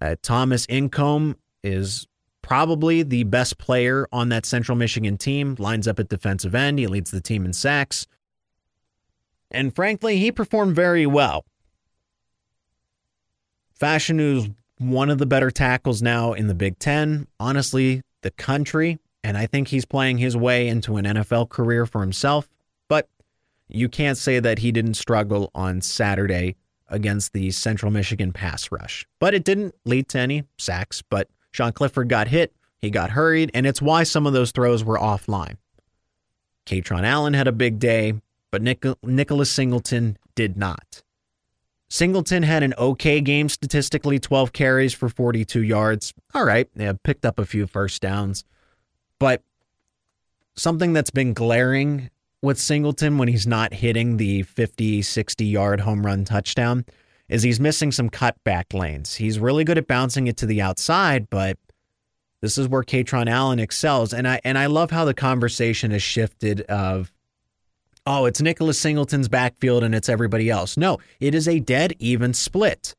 Uh, 0.00 0.16
Thomas 0.22 0.66
Incoom 0.66 1.34
is 1.62 2.06
probably 2.46 3.02
the 3.02 3.24
best 3.24 3.58
player 3.58 4.06
on 4.12 4.28
that 4.28 4.46
Central 4.46 4.78
Michigan 4.78 5.16
team, 5.16 5.56
lines 5.58 5.88
up 5.88 5.98
at 5.98 6.08
defensive 6.08 6.54
end. 6.54 6.78
He 6.78 6.86
leads 6.86 7.10
the 7.10 7.20
team 7.20 7.44
in 7.44 7.52
sacks. 7.52 8.06
And 9.50 9.74
frankly, 9.74 10.18
he 10.18 10.30
performed 10.30 10.76
very 10.76 11.06
well. 11.06 11.44
Fashanu 13.80 14.54
one 14.78 15.10
of 15.10 15.18
the 15.18 15.26
better 15.26 15.50
tackles 15.50 16.02
now 16.02 16.34
in 16.34 16.46
the 16.46 16.54
Big 16.54 16.78
Ten. 16.78 17.26
Honestly, 17.40 18.02
the 18.22 18.30
country. 18.30 19.00
And 19.24 19.36
I 19.36 19.46
think 19.46 19.66
he's 19.66 19.84
playing 19.84 20.18
his 20.18 20.36
way 20.36 20.68
into 20.68 20.98
an 20.98 21.04
NFL 21.04 21.48
career 21.48 21.84
for 21.84 22.00
himself. 22.00 22.48
But 22.88 23.08
you 23.66 23.88
can't 23.88 24.16
say 24.16 24.38
that 24.38 24.60
he 24.60 24.70
didn't 24.70 24.94
struggle 24.94 25.50
on 25.52 25.80
Saturday 25.80 26.54
against 26.88 27.32
the 27.32 27.50
Central 27.50 27.90
Michigan 27.90 28.32
pass 28.32 28.70
rush. 28.70 29.04
But 29.18 29.34
it 29.34 29.42
didn't 29.42 29.74
lead 29.84 30.08
to 30.10 30.20
any 30.20 30.44
sacks. 30.58 31.02
But 31.02 31.28
Sean 31.56 31.72
Clifford 31.72 32.10
got 32.10 32.28
hit, 32.28 32.52
he 32.82 32.90
got 32.90 33.12
hurried, 33.12 33.50
and 33.54 33.66
it's 33.66 33.80
why 33.80 34.02
some 34.02 34.26
of 34.26 34.34
those 34.34 34.52
throws 34.52 34.84
were 34.84 34.98
offline. 34.98 35.56
Kaytron 36.66 37.04
Allen 37.04 37.32
had 37.32 37.48
a 37.48 37.52
big 37.52 37.78
day, 37.78 38.12
but 38.50 38.60
Nic- 38.60 39.02
Nicholas 39.02 39.50
Singleton 39.50 40.18
did 40.34 40.58
not. 40.58 41.02
Singleton 41.88 42.42
had 42.42 42.62
an 42.62 42.74
okay 42.76 43.22
game 43.22 43.48
statistically 43.48 44.18
12 44.18 44.52
carries 44.52 44.92
for 44.92 45.08
42 45.08 45.62
yards. 45.62 46.12
All 46.34 46.44
right, 46.44 46.68
yeah, 46.76 46.92
picked 47.02 47.24
up 47.24 47.38
a 47.38 47.46
few 47.46 47.66
first 47.66 48.02
downs. 48.02 48.44
But 49.18 49.42
something 50.56 50.92
that's 50.92 51.10
been 51.10 51.32
glaring 51.32 52.10
with 52.42 52.58
Singleton 52.58 53.16
when 53.16 53.28
he's 53.28 53.46
not 53.46 53.72
hitting 53.72 54.18
the 54.18 54.42
50, 54.42 55.00
60 55.00 55.44
yard 55.46 55.80
home 55.80 56.04
run 56.04 56.26
touchdown 56.26 56.84
is 57.28 57.42
he's 57.42 57.60
missing 57.60 57.92
some 57.92 58.10
cutback 58.10 58.72
lanes. 58.72 59.14
He's 59.14 59.38
really 59.38 59.64
good 59.64 59.78
at 59.78 59.86
bouncing 59.86 60.26
it 60.26 60.36
to 60.38 60.46
the 60.46 60.60
outside, 60.62 61.28
but 61.30 61.58
this 62.42 62.58
is 62.58 62.68
where 62.68 62.82
Kaytron 62.82 63.28
Allen 63.28 63.58
excels. 63.58 64.12
And 64.12 64.28
I 64.28 64.40
and 64.44 64.56
I 64.58 64.66
love 64.66 64.90
how 64.90 65.04
the 65.04 65.14
conversation 65.14 65.90
has 65.90 66.02
shifted 66.02 66.60
of 66.62 67.12
oh, 68.06 68.24
it's 68.26 68.40
Nicholas 68.40 68.78
Singleton's 68.78 69.28
backfield 69.28 69.82
and 69.82 69.94
it's 69.94 70.08
everybody 70.08 70.48
else. 70.48 70.76
No, 70.76 70.98
it 71.18 71.34
is 71.34 71.48
a 71.48 71.58
dead 71.58 71.94
even 71.98 72.32
split. 72.32 72.94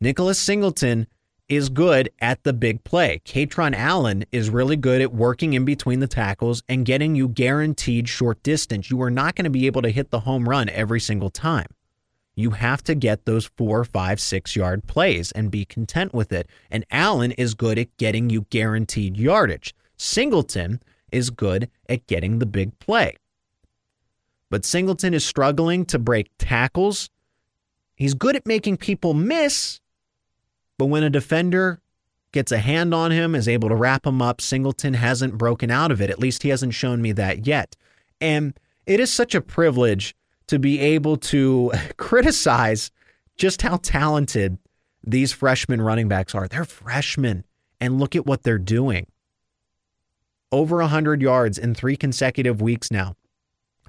Nicholas 0.00 0.40
Singleton 0.40 1.06
is 1.48 1.68
good 1.68 2.10
at 2.20 2.42
the 2.42 2.52
big 2.52 2.84
play. 2.84 3.22
Kaytron 3.24 3.74
Allen 3.74 4.24
is 4.32 4.50
really 4.50 4.76
good 4.76 5.00
at 5.00 5.14
working 5.14 5.54
in 5.54 5.64
between 5.64 6.00
the 6.00 6.06
tackles 6.06 6.62
and 6.68 6.84
getting 6.84 7.14
you 7.14 7.28
guaranteed 7.28 8.08
short 8.08 8.42
distance. 8.42 8.90
You 8.90 9.00
are 9.02 9.10
not 9.10 9.34
going 9.34 9.44
to 9.44 9.50
be 9.50 9.66
able 9.66 9.82
to 9.82 9.90
hit 9.90 10.10
the 10.10 10.20
home 10.20 10.48
run 10.48 10.68
every 10.68 11.00
single 11.00 11.30
time. 11.30 11.68
You 12.38 12.50
have 12.50 12.84
to 12.84 12.94
get 12.94 13.24
those 13.24 13.46
four, 13.56 13.82
five, 13.82 14.20
six 14.20 14.54
yard 14.54 14.86
plays 14.86 15.32
and 15.32 15.50
be 15.50 15.64
content 15.64 16.14
with 16.14 16.32
it. 16.32 16.48
And 16.70 16.86
Allen 16.88 17.32
is 17.32 17.54
good 17.54 17.80
at 17.80 17.96
getting 17.96 18.30
you 18.30 18.46
guaranteed 18.50 19.16
yardage. 19.16 19.74
Singleton 19.96 20.80
is 21.10 21.30
good 21.30 21.68
at 21.88 22.06
getting 22.06 22.38
the 22.38 22.46
big 22.46 22.78
play. 22.78 23.16
But 24.50 24.64
Singleton 24.64 25.14
is 25.14 25.26
struggling 25.26 25.84
to 25.86 25.98
break 25.98 26.30
tackles. 26.38 27.10
He's 27.96 28.14
good 28.14 28.36
at 28.36 28.46
making 28.46 28.76
people 28.76 29.14
miss. 29.14 29.80
But 30.78 30.86
when 30.86 31.02
a 31.02 31.10
defender 31.10 31.80
gets 32.30 32.52
a 32.52 32.58
hand 32.58 32.94
on 32.94 33.10
him, 33.10 33.34
is 33.34 33.48
able 33.48 33.68
to 33.68 33.74
wrap 33.74 34.06
him 34.06 34.22
up, 34.22 34.40
Singleton 34.40 34.94
hasn't 34.94 35.36
broken 35.36 35.72
out 35.72 35.90
of 35.90 36.00
it. 36.00 36.08
At 36.08 36.20
least 36.20 36.44
he 36.44 36.50
hasn't 36.50 36.74
shown 36.74 37.02
me 37.02 37.10
that 37.10 37.48
yet. 37.48 37.74
And 38.20 38.56
it 38.86 39.00
is 39.00 39.12
such 39.12 39.34
a 39.34 39.40
privilege 39.40 40.14
to 40.48 40.58
be 40.58 40.80
able 40.80 41.16
to 41.16 41.72
criticize 41.96 42.90
just 43.36 43.62
how 43.62 43.76
talented 43.76 44.58
these 45.04 45.32
freshman 45.32 45.80
running 45.80 46.08
backs 46.08 46.34
are. 46.34 46.48
They're 46.48 46.64
freshmen, 46.64 47.44
and 47.80 47.98
look 47.98 48.16
at 48.16 48.26
what 48.26 48.42
they're 48.42 48.58
doing. 48.58 49.06
Over 50.50 50.78
100 50.78 51.22
yards 51.22 51.58
in 51.58 51.74
three 51.74 51.96
consecutive 51.96 52.60
weeks 52.60 52.90
now. 52.90 53.14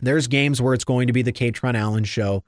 There's 0.01 0.27
games 0.27 0.61
where 0.61 0.73
it's 0.73 0.83
going 0.83 1.07
to 1.07 1.13
be 1.13 1.21
the 1.21 1.33
Kaytron 1.33 1.75
Allen 1.75 2.03
show, 2.03 2.43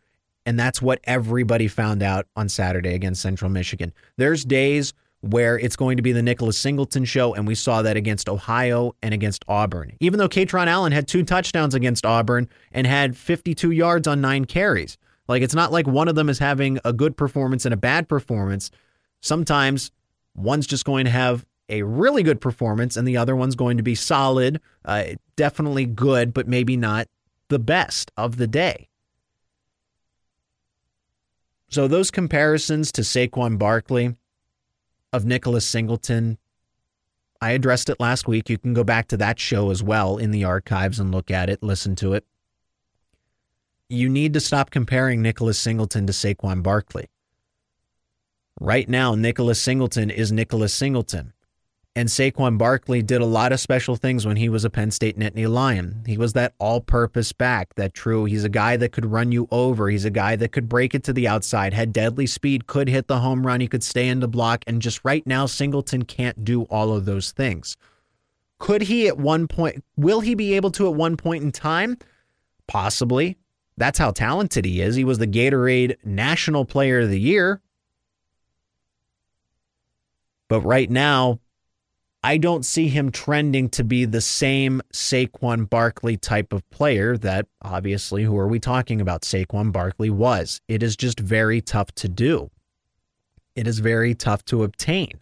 and 0.46 0.60
that's 0.60 0.82
what 0.82 1.00
everybody 1.04 1.68
found 1.68 2.04
out 2.04 2.28
on 2.36 2.48
Saturday 2.48 2.94
against 2.94 3.22
Central 3.22 3.50
Michigan. 3.50 3.94
There's 4.18 4.46
days 4.46 4.94
where 5.22 5.58
it's 5.58 5.76
going 5.76 5.98
to 5.98 6.04
be 6.04 6.12
the 6.12 6.22
Nicholas 6.22 6.58
Singleton 6.58 7.06
show, 7.06 7.34
and 7.34 7.48
we 7.48 7.56
saw 7.56 7.82
that 7.84 7.96
against 7.96 8.28
Ohio 8.28 8.96
and 9.02 9.14
against 9.14 9.46
Auburn. 9.48 9.94
Even 10.00 10.18
though 10.18 10.30
Kaytron 10.30 10.68
Allen 10.68 10.92
had 10.92 11.08
two 11.08 11.24
touchdowns 11.24 11.76
against 11.76 12.06
Auburn 12.06 12.50
and 12.72 12.88
had 12.88 13.16
52 13.16 13.72
yards 13.72 14.08
on 14.08 14.22
nine 14.22 14.46
carries. 14.46 14.98
Like 15.28 15.44
it's 15.44 15.56
not 15.56 15.72
like 15.72 15.88
one 15.88 16.08
of 16.08 16.16
them 16.16 16.28
is 16.28 16.40
having 16.40 16.80
a 16.84 16.92
good 16.92 17.16
performance 17.16 17.66
and 17.66 17.74
a 17.74 17.78
bad 17.78 18.10
performance. 18.10 18.72
Sometimes 19.22 19.92
one's 20.36 20.68
just 20.68 20.86
going 20.86 21.06
to 21.06 21.12
have 21.12 21.46
a 21.70 21.84
really 21.84 22.24
good 22.24 22.42
performance 22.42 22.98
and 22.98 23.08
the 23.08 23.18
other 23.18 23.36
one's 23.36 23.56
going 23.56 23.78
to 23.78 23.84
be 23.84 23.96
solid, 23.96 24.60
uh, 24.84 25.06
definitely 25.36 25.86
good, 25.86 26.34
but 26.34 26.48
maybe 26.48 26.76
not 26.76 27.08
the 27.48 27.60
best 27.60 28.12
of 28.18 28.38
the 28.38 28.48
day. 28.48 28.90
So 31.70 31.88
those 31.88 32.12
comparisons 32.12 32.92
to 32.94 33.02
Saquon 33.02 33.58
Barkley, 33.58 34.16
of 35.14 35.26
Nicholas 35.26 35.66
Singleton. 35.66 36.38
I 37.42 37.52
addressed 37.52 37.90
it 37.90 38.00
last 38.00 38.28
week. 38.28 38.50
You 38.50 38.58
can 38.58 38.74
go 38.74 38.84
back 38.84 39.08
to 39.08 39.18
that 39.18 39.40
show 39.40 39.72
as 39.72 39.82
well 39.82 40.18
in 40.18 40.32
the 40.32 40.44
archives 40.44 41.00
and 41.00 41.12
look 41.12 41.32
at 41.32 41.50
it, 41.50 41.64
listen 41.64 41.96
to 41.98 42.14
it. 42.14 42.26
You 43.90 44.08
need 44.08 44.34
to 44.34 44.40
stop 44.40 44.70
comparing 44.70 45.22
Nicholas 45.22 45.60
Singleton 45.60 46.08
to 46.08 46.14
Saquon 46.14 46.64
Barkley. 46.64 47.08
Right 48.60 48.88
now, 48.88 49.16
Nicholas 49.16 49.60
Singleton 49.60 50.10
is 50.10 50.32
Nicholas 50.32 50.74
Singleton. 50.74 51.34
And 51.94 52.08
Saquon 52.08 52.58
Barkley 52.58 53.02
did 53.02 53.20
a 53.20 53.26
lot 53.26 53.52
of 53.52 53.60
special 53.60 53.98
things 53.98 54.26
when 54.26 54.38
he 54.38 54.48
was 54.48 54.64
a 54.64 54.70
Penn 54.70 54.92
State 54.92 55.20
Nittany 55.20 55.50
Lion. 55.50 56.04
He 56.06 56.18
was 56.18 56.32
that 56.34 56.54
all 56.58 56.80
purpose 56.80 57.34
back, 57.34 57.76
that 57.76 57.94
true. 57.94 58.24
He's 58.24 58.46
a 58.46 58.50
guy 58.50 58.78
that 58.78 58.94
could 58.94 59.06
run 59.06 59.34
you 59.34 59.50
over. 59.52 59.90
He's 59.90 60.06
a 60.06 60.10
guy 60.10 60.38
that 60.38 60.54
could 60.54 60.70
break 60.70 60.96
it 60.96 61.04
to 61.04 61.14
the 61.14 61.28
outside, 61.28 61.74
had 61.74 61.92
deadly 61.92 62.28
speed, 62.28 62.66
could 62.66 62.88
hit 62.88 63.08
the 63.08 63.20
home 63.20 63.46
run. 63.46 63.60
He 63.60 63.68
could 63.68 63.84
stay 63.84 64.08
in 64.08 64.22
the 64.22 64.30
block. 64.30 64.64
And 64.68 64.82
just 64.82 65.02
right 65.04 65.28
now, 65.28 65.48
Singleton 65.48 66.04
can't 66.04 66.46
do 66.46 66.64
all 66.64 66.96
of 66.96 67.04
those 67.04 67.32
things. 67.32 67.76
Could 68.58 68.84
he 68.84 69.08
at 69.10 69.18
one 69.18 69.50
point, 69.50 69.84
will 69.98 70.22
he 70.22 70.34
be 70.34 70.54
able 70.54 70.72
to 70.72 70.88
at 70.88 70.94
one 70.94 71.18
point 71.18 71.44
in 71.44 71.52
time? 71.52 71.98
Possibly. 72.68 73.38
That's 73.76 74.00
how 74.00 74.12
talented 74.12 74.64
he 74.64 74.80
is. 74.80 74.96
He 74.96 75.04
was 75.04 75.18
the 75.18 75.28
Gatorade 75.28 75.98
National 76.06 76.64
Player 76.64 77.02
of 77.02 77.10
the 77.10 77.20
Year. 77.20 77.60
But 80.48 80.62
right 80.62 80.90
now, 80.90 81.41
I 82.24 82.38
don't 82.38 82.64
see 82.64 82.88
him 82.88 83.12
trending 83.12 83.70
to 83.70 83.84
be 83.84 84.06
the 84.06 84.22
same 84.22 84.82
Saquon 84.94 85.68
Barkley 85.68 86.18
type 86.18 86.54
of 86.54 86.68
player 86.70 87.18
that 87.18 87.48
obviously, 87.64 88.24
who 88.24 88.38
are 88.38 88.48
we 88.48 88.60
talking 88.60 89.02
about? 89.02 89.24
Saquon 89.24 89.72
Barkley 89.72 90.12
was. 90.12 90.62
It 90.68 90.84
is 90.84 90.96
just 90.96 91.20
very 91.20 91.62
tough 91.62 91.92
to 91.96 92.08
do. 92.08 92.52
It 93.56 93.68
is 93.68 93.80
very 93.80 94.14
tough 94.14 94.46
to 94.46 94.64
obtain. 94.64 95.14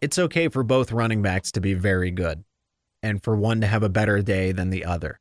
It's 0.00 0.18
okay 0.18 0.48
for 0.48 0.62
both 0.64 0.92
running 0.92 1.22
backs 1.22 1.52
to 1.52 1.60
be 1.60 1.74
very 1.74 2.10
good 2.10 2.42
and 3.02 3.22
for 3.22 3.36
one 3.36 3.60
to 3.60 3.66
have 3.66 3.82
a 3.82 3.88
better 3.88 4.20
day 4.22 4.50
than 4.50 4.70
the 4.70 4.84
other 4.84 5.20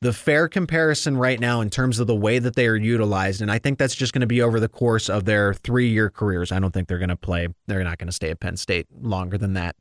the 0.00 0.12
fair 0.12 0.48
comparison 0.48 1.16
right 1.16 1.40
now 1.40 1.60
in 1.60 1.70
terms 1.70 1.98
of 1.98 2.06
the 2.06 2.14
way 2.14 2.38
that 2.38 2.54
they 2.54 2.66
are 2.66 2.76
utilized, 2.76 3.40
and 3.40 3.50
I 3.50 3.58
think 3.58 3.78
that's 3.78 3.94
just 3.94 4.12
going 4.12 4.20
to 4.20 4.26
be 4.26 4.42
over 4.42 4.60
the 4.60 4.68
course 4.68 5.08
of 5.08 5.24
their 5.24 5.54
three 5.54 5.88
year 5.88 6.10
careers. 6.10 6.52
I 6.52 6.58
don't 6.58 6.72
think 6.72 6.88
they're 6.88 6.98
going 6.98 7.08
to 7.08 7.16
play, 7.16 7.48
they're 7.66 7.82
not 7.82 7.98
going 7.98 8.08
to 8.08 8.12
stay 8.12 8.30
at 8.30 8.40
Penn 8.40 8.56
State 8.56 8.86
longer 9.00 9.38
than 9.38 9.54
that. 9.54 9.76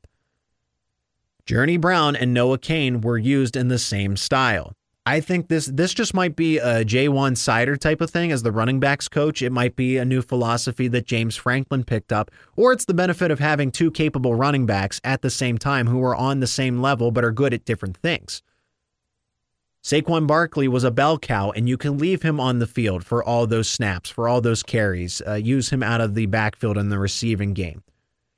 Journey 1.45 1.77
Brown 1.77 2.15
and 2.15 2.33
Noah 2.33 2.57
Cain 2.57 3.01
were 3.01 3.17
used 3.17 3.55
in 3.55 3.67
the 3.67 3.77
same 3.77 4.17
style. 4.17 4.73
I 5.07 5.19
think 5.19 5.49
this 5.49 5.67
this 5.67 5.93
just 5.93 6.15
might 6.15 6.35
be 6.35 6.57
a 6.57 6.83
Ja'Juan 6.83 7.33
Seider 7.33 7.77
type 7.77 8.01
of 8.01 8.09
thing 8.09 8.31
as 8.31 8.41
the 8.41 8.51
running 8.51 8.79
backs 8.79 9.07
coach. 9.07 9.43
It 9.43 9.51
might 9.51 9.75
be 9.75 9.97
a 9.97 10.05
new 10.05 10.23
philosophy 10.23 10.87
that 10.87 11.05
James 11.05 11.35
Franklin 11.35 11.83
picked 11.83 12.11
up, 12.11 12.31
or 12.55 12.73
it's 12.73 12.85
the 12.85 12.95
benefit 12.95 13.29
of 13.29 13.37
having 13.37 13.69
two 13.69 13.91
capable 13.91 14.33
running 14.33 14.65
backs 14.65 14.99
at 15.03 15.21
the 15.21 15.29
same 15.29 15.59
time 15.59 15.85
who 15.85 16.01
are 16.01 16.15
on 16.15 16.39
the 16.39 16.47
same 16.47 16.81
level 16.81 17.11
but 17.11 17.23
are 17.23 17.31
good 17.31 17.53
at 17.53 17.65
different 17.65 17.97
things. 17.97 18.41
Saquon 19.85 20.25
Barkley 20.25 20.67
was 20.67 20.83
a 20.83 20.89
bell 20.89 21.19
cow, 21.19 21.51
and 21.51 21.69
you 21.69 21.77
can 21.77 21.99
leave 21.99 22.23
him 22.23 22.39
on 22.39 22.57
the 22.57 22.65
field 22.65 23.05
for 23.05 23.23
all 23.23 23.45
those 23.45 23.69
snaps, 23.69 24.09
for 24.09 24.27
all 24.27 24.41
those 24.41 24.63
carries, 24.63 25.21
uh, 25.27 25.35
use 25.35 25.69
him 25.69 25.83
out 25.83 26.01
of 26.01 26.15
the 26.15 26.25
backfield 26.25 26.75
in 26.75 26.89
the 26.89 26.97
receiving 26.97 27.53
game. 27.53 27.83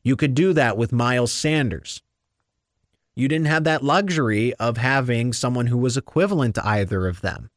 You 0.04 0.18
could 0.18 0.34
do 0.34 0.52
that 0.52 0.76
with 0.76 0.92
Miles 0.92 1.32
Sanders. 1.32 2.02
You 3.16 3.30
didn't 3.30 3.48
have 3.48 3.64
that 3.64 3.82
luxury 3.82 4.54
of 4.56 4.76
having 4.76 5.32
someone 5.32 5.68
who 5.68 5.78
was 5.78 5.96
equivalent 5.96 6.56
to 6.56 6.68
either 6.68 7.08
of 7.08 7.22
them. 7.22 7.50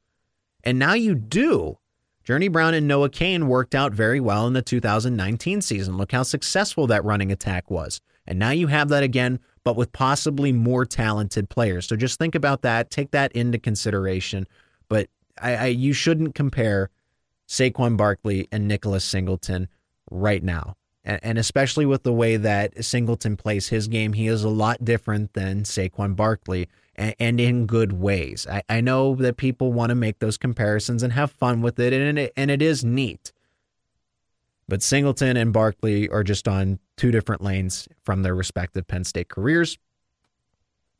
And 0.63 0.79
now 0.79 0.95
you 0.95 1.17
do. 1.17 1.79
Journey 2.23 2.47
Brown 2.47 2.75
and 2.75 2.87
Noah 2.87 3.11
Cain 3.11 3.49
worked 3.49 3.75
out 3.75 3.93
very 3.93 4.21
well 4.21 4.47
in 4.47 4.53
the 4.53 4.63
2019 4.63 5.63
season. 5.63 5.97
Look 5.97 6.13
how 6.13 6.23
successful 6.23 6.87
that 6.87 7.05
running 7.05 7.33
attack 7.33 7.69
was. 7.73 8.01
And 8.27 8.39
now 8.39 8.51
you 8.51 8.69
have 8.69 8.89
that 8.91 9.03
again 9.03 9.41
but 9.65 9.77
with 9.77 9.93
possibly 9.93 10.53
more 10.53 10.85
talented 10.85 11.49
players. 11.49 11.87
So 11.87 11.97
just 11.97 12.19
think 12.19 12.35
about 12.35 12.63
that. 12.63 12.91
Take 12.91 13.11
that 13.11 13.33
into 13.33 13.59
consideration. 13.59 14.47
But 14.89 15.09
I, 15.41 15.55
I 15.55 15.67
you 15.67 15.93
shouldn't 15.93 16.35
compare 16.35 16.91
Saquon 17.49 17.97
Barkley 17.97 18.49
and 18.51 18.67
Nicholas 18.67 19.05
Singleton 19.05 19.69
right 20.11 20.43
now. 20.43 20.77
And 21.03 21.39
especially 21.39 21.87
with 21.87 22.03
the 22.03 22.13
way 22.13 22.37
that 22.37 22.85
Singleton 22.85 23.37
plays 23.37 23.69
his 23.69 23.89
game, 23.89 24.13
he 24.13 24.29
is 24.29 24.45
a 24.45 24.51
lot 24.51 24.85
different 24.85 25.33
than 25.33 25.63
Saquon 25.63 26.15
Barkley 26.15 26.69
and 26.95 27.41
in 27.41 27.65
good 27.65 27.95
ways. 27.95 28.47
I, 28.51 28.63
I 28.69 28.81
know 28.83 29.15
that 29.15 29.39
people 29.39 29.73
want 29.73 29.89
to 29.89 29.95
make 29.95 30.19
those 30.19 30.37
comparisons 30.37 31.03
and 31.03 31.15
have 31.15 31.33
fun 31.33 31.63
with 31.63 31.79
it, 31.81 31.95
and 31.95 32.19
it, 32.19 32.33
and 32.37 32.51
it 32.51 32.61
is 32.61 32.85
neat. 32.85 33.33
But 34.71 34.85
Singleton 34.85 35.37
and 35.37 35.53
Barkley 35.53 36.09
are 36.11 36.23
just 36.23 36.47
on 36.47 36.79
two 36.97 37.11
different 37.11 37.43
lanes 37.43 37.89
from 38.05 38.23
their 38.23 38.37
respective 38.37 38.87
Penn 38.87 39.03
State 39.03 39.29
careers. 39.29 39.77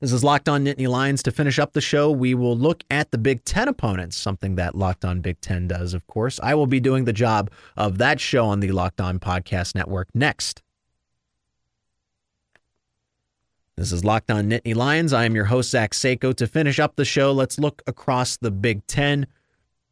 This 0.01 0.13
is 0.13 0.25
Locked 0.25 0.49
On 0.49 0.65
Nittany 0.65 0.89
Lions. 0.89 1.23
To 1.23 1.31
finish 1.31 1.57
up 1.57 1.73
the 1.73 1.81
show, 1.81 2.11
we 2.11 2.35
will 2.35 2.57
look 2.57 2.83
at 2.91 3.13
the 3.13 3.19
Big 3.19 3.45
Ten 3.45 3.69
opponents, 3.69 4.17
something 4.17 4.57
that 4.57 4.75
Locked 4.75 5.05
On 5.05 5.21
Big 5.21 5.41
Ten 5.41 5.69
does, 5.69 5.95
of 5.95 6.05
course. 6.09 6.41
I 6.43 6.55
will 6.55 6.67
be 6.67 6.81
doing 6.81 7.05
the 7.05 7.13
job 7.13 7.49
of 7.77 7.99
that 7.99 8.19
show 8.19 8.45
on 8.47 8.59
the 8.59 8.73
Locked 8.73 9.01
On 9.01 9.21
Podcast 9.21 9.77
Network 9.77 10.09
next. 10.15 10.63
This 13.77 13.93
is 13.93 14.05
Locked 14.05 14.33
On 14.33 14.51
Nittany 14.51 14.75
Lions. 14.75 15.13
I 15.13 15.27
am 15.27 15.37
your 15.37 15.45
host, 15.45 15.71
Zach 15.71 15.93
Seyko. 15.93 16.35
To 16.35 16.49
finish 16.49 16.81
up 16.81 16.97
the 16.97 17.05
show, 17.05 17.31
let's 17.31 17.57
look 17.61 17.83
across 17.87 18.37
the 18.37 18.51
Big 18.51 18.85
Ten. 18.89 19.29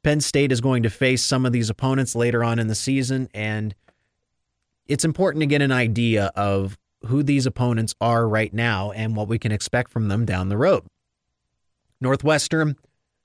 Penn 0.02 0.20
State 0.20 0.52
is 0.52 0.60
going 0.60 0.82
to 0.84 0.90
face 0.90 1.22
some 1.22 1.44
of 1.44 1.52
these 1.52 1.70
opponents 1.70 2.14
later 2.14 2.44
on 2.44 2.58
in 2.58 2.68
the 2.68 2.74
season, 2.74 3.28
and 3.34 3.74
it's 4.86 5.04
important 5.04 5.42
to 5.42 5.46
get 5.46 5.62
an 5.62 5.72
idea 5.72 6.32
of 6.34 6.78
who 7.06 7.22
these 7.22 7.46
opponents 7.46 7.94
are 8.00 8.28
right 8.28 8.52
now 8.52 8.90
and 8.92 9.14
what 9.14 9.28
we 9.28 9.38
can 9.38 9.52
expect 9.52 9.90
from 9.90 10.08
them 10.08 10.24
down 10.24 10.48
the 10.48 10.56
road. 10.56 10.84
Northwestern 12.00 12.76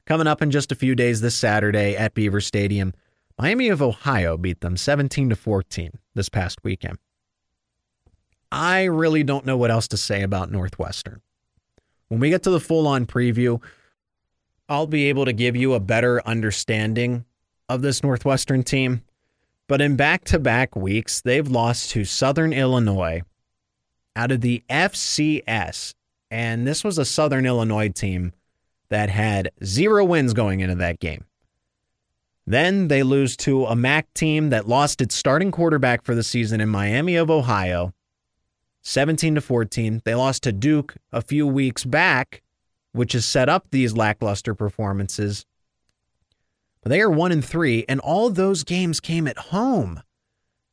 coming 0.05 0.27
up 0.27 0.41
in 0.41 0.51
just 0.51 0.71
a 0.71 0.75
few 0.75 0.95
days 0.95 1.21
this 1.21 1.35
Saturday 1.35 1.95
at 1.95 2.13
Beaver 2.13 2.41
Stadium. 2.41 2.93
Miami 3.37 3.69
of 3.69 3.81
Ohio 3.81 4.37
beat 4.37 4.61
them 4.61 4.77
17 4.77 5.29
to 5.29 5.35
14 5.35 5.91
this 6.13 6.29
past 6.29 6.63
weekend. 6.63 6.97
I 8.51 8.83
really 8.83 9.23
don't 9.23 9.45
know 9.45 9.57
what 9.57 9.71
else 9.71 9.87
to 9.89 9.97
say 9.97 10.21
about 10.21 10.51
Northwestern. 10.51 11.21
When 12.09 12.19
we 12.19 12.29
get 12.29 12.43
to 12.43 12.51
the 12.51 12.59
full 12.59 12.87
on 12.87 13.07
preview, 13.07 13.61
I'll 14.73 14.87
be 14.87 15.07
able 15.09 15.25
to 15.25 15.33
give 15.33 15.55
you 15.55 15.75
a 15.75 15.79
better 15.79 16.19
understanding 16.25 17.25
of 17.69 17.83
this 17.83 18.01
Northwestern 18.01 18.63
team. 18.63 19.03
But 19.67 19.81
in 19.81 19.95
back 19.95 20.23
to 20.25 20.39
back 20.39 20.75
weeks, 20.75 21.21
they've 21.21 21.47
lost 21.47 21.91
to 21.91 22.05
Southern 22.05 22.51
Illinois 22.51 23.21
out 24.15 24.31
of 24.31 24.41
the 24.41 24.63
FCS. 24.71 25.93
And 26.31 26.65
this 26.65 26.83
was 26.83 26.97
a 26.97 27.05
Southern 27.05 27.45
Illinois 27.45 27.89
team 27.89 28.33
that 28.89 29.11
had 29.11 29.51
zero 29.63 30.03
wins 30.03 30.33
going 30.33 30.61
into 30.61 30.75
that 30.75 30.99
game. 30.99 31.25
Then 32.47 32.87
they 32.87 33.03
lose 33.03 33.37
to 33.37 33.65
a 33.65 33.75
MAC 33.75 34.11
team 34.15 34.49
that 34.49 34.67
lost 34.67 35.01
its 35.01 35.13
starting 35.13 35.51
quarterback 35.51 36.03
for 36.03 36.15
the 36.15 36.23
season 36.23 36.59
in 36.59 36.69
Miami 36.69 37.15
of 37.15 37.29
Ohio 37.29 37.93
17 38.81 39.35
to 39.35 39.41
14. 39.41 40.01
They 40.03 40.15
lost 40.15 40.41
to 40.43 40.51
Duke 40.51 40.95
a 41.11 41.21
few 41.21 41.45
weeks 41.45 41.85
back, 41.85 42.41
which 42.93 43.13
has 43.13 43.25
set 43.25 43.49
up 43.49 43.67
these 43.69 43.95
lackluster 43.95 44.55
performances. 44.55 45.45
But 46.81 46.89
they 46.89 47.01
are 47.01 47.09
1 47.09 47.31
and 47.31 47.43
3 47.43 47.85
and 47.89 47.99
all 47.99 48.29
those 48.29 48.63
games 48.63 48.99
came 48.99 49.27
at 49.27 49.37
home. 49.37 50.01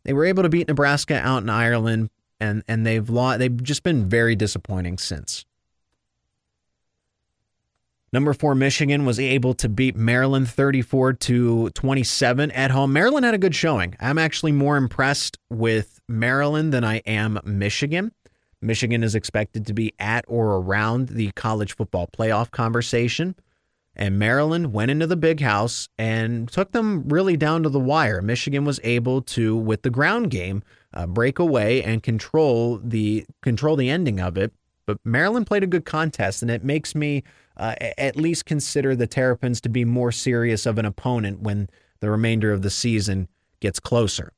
They 0.05 0.13
were 0.13 0.25
able 0.25 0.43
to 0.43 0.49
beat 0.49 0.69
Nebraska 0.69 1.19
out 1.19 1.43
in 1.43 1.51
Ireland 1.51 2.11
and 2.39 2.63
and 2.67 2.87
they've 2.87 3.09
lost, 3.09 3.39
they've 3.39 3.63
just 3.63 3.83
been 3.83 4.09
very 4.09 4.35
disappointing 4.35 4.99
since. 4.99 5.45
Number 8.13 8.33
4 8.33 8.55
Michigan 8.57 9.05
was 9.05 9.21
able 9.21 9.55
to 9.55 9.69
beat 9.69 9.95
Maryland 9.95 10.49
34 10.49 11.13
to 11.13 11.71
27 11.71 12.51
at 12.51 12.73
home. 12.73 12.93
Maryland 12.93 13.25
had 13.25 13.35
a 13.35 13.39
good 13.39 13.55
showing. 13.55 13.95
I'm 14.01 14.19
actually 14.19 14.53
more 14.53 14.77
impressed 14.77 15.39
with 15.49 16.01
Maryland 16.09 16.73
than 16.73 16.83
I 16.83 16.97
am 17.07 17.39
Michigan. 17.45 18.13
Michigan 18.63 19.03
is 19.03 19.15
expected 19.15 19.67
to 19.67 19.75
be 19.75 19.93
at 19.99 20.25
or 20.29 20.57
around 20.57 21.09
the 21.09 21.31
college 21.33 21.75
football 21.75 22.07
playoff 22.07 22.51
conversation. 22.51 23.35
And 23.97 24.19
Maryland 24.19 24.73
went 24.73 24.91
into 24.91 25.07
the 25.07 25.17
big 25.17 25.41
house 25.41 25.89
and 25.99 26.51
took 26.51 26.73
them 26.73 27.09
really 27.09 27.37
down 27.37 27.63
to 27.65 27.69
the 27.69 27.81
wire. 27.81 28.23
Michigan 28.23 28.65
was 28.65 28.81
able 28.85 29.21
to, 29.23 29.57
with 29.57 29.83
the 29.83 29.91
ground 29.91 30.31
game, 30.31 30.63
uh, 30.95 31.07
break 31.07 31.39
away 31.39 31.83
and 31.83 32.03
control 32.03 32.81
the 32.83 33.27
control 33.43 33.77
the 33.77 33.91
ending 33.91 34.21
of 34.21 34.37
it. 34.37 34.53
But 34.87 34.99
Maryland 35.05 35.47
played 35.47 35.63
a 35.63 35.69
good 35.69 35.85
contest, 35.85 36.43
and 36.43 36.51
it 36.51 36.65
makes 36.65 36.95
me 36.95 37.23
uh, 37.57 37.75
at 37.99 38.17
least 38.17 38.47
consider 38.47 38.97
the 38.97 39.07
Terrapins 39.07 39.61
to 39.63 39.69
be 39.69 39.85
more 39.85 40.13
serious 40.13 40.67
of 40.67 40.79
an 40.79 40.85
opponent 40.85 41.41
when 41.41 41.69
the 42.01 42.11
remainder 42.11 42.53
of 42.53 42.63
the 42.63 42.71
season 42.71 43.29
gets 43.61 43.79
closer. 43.79 44.33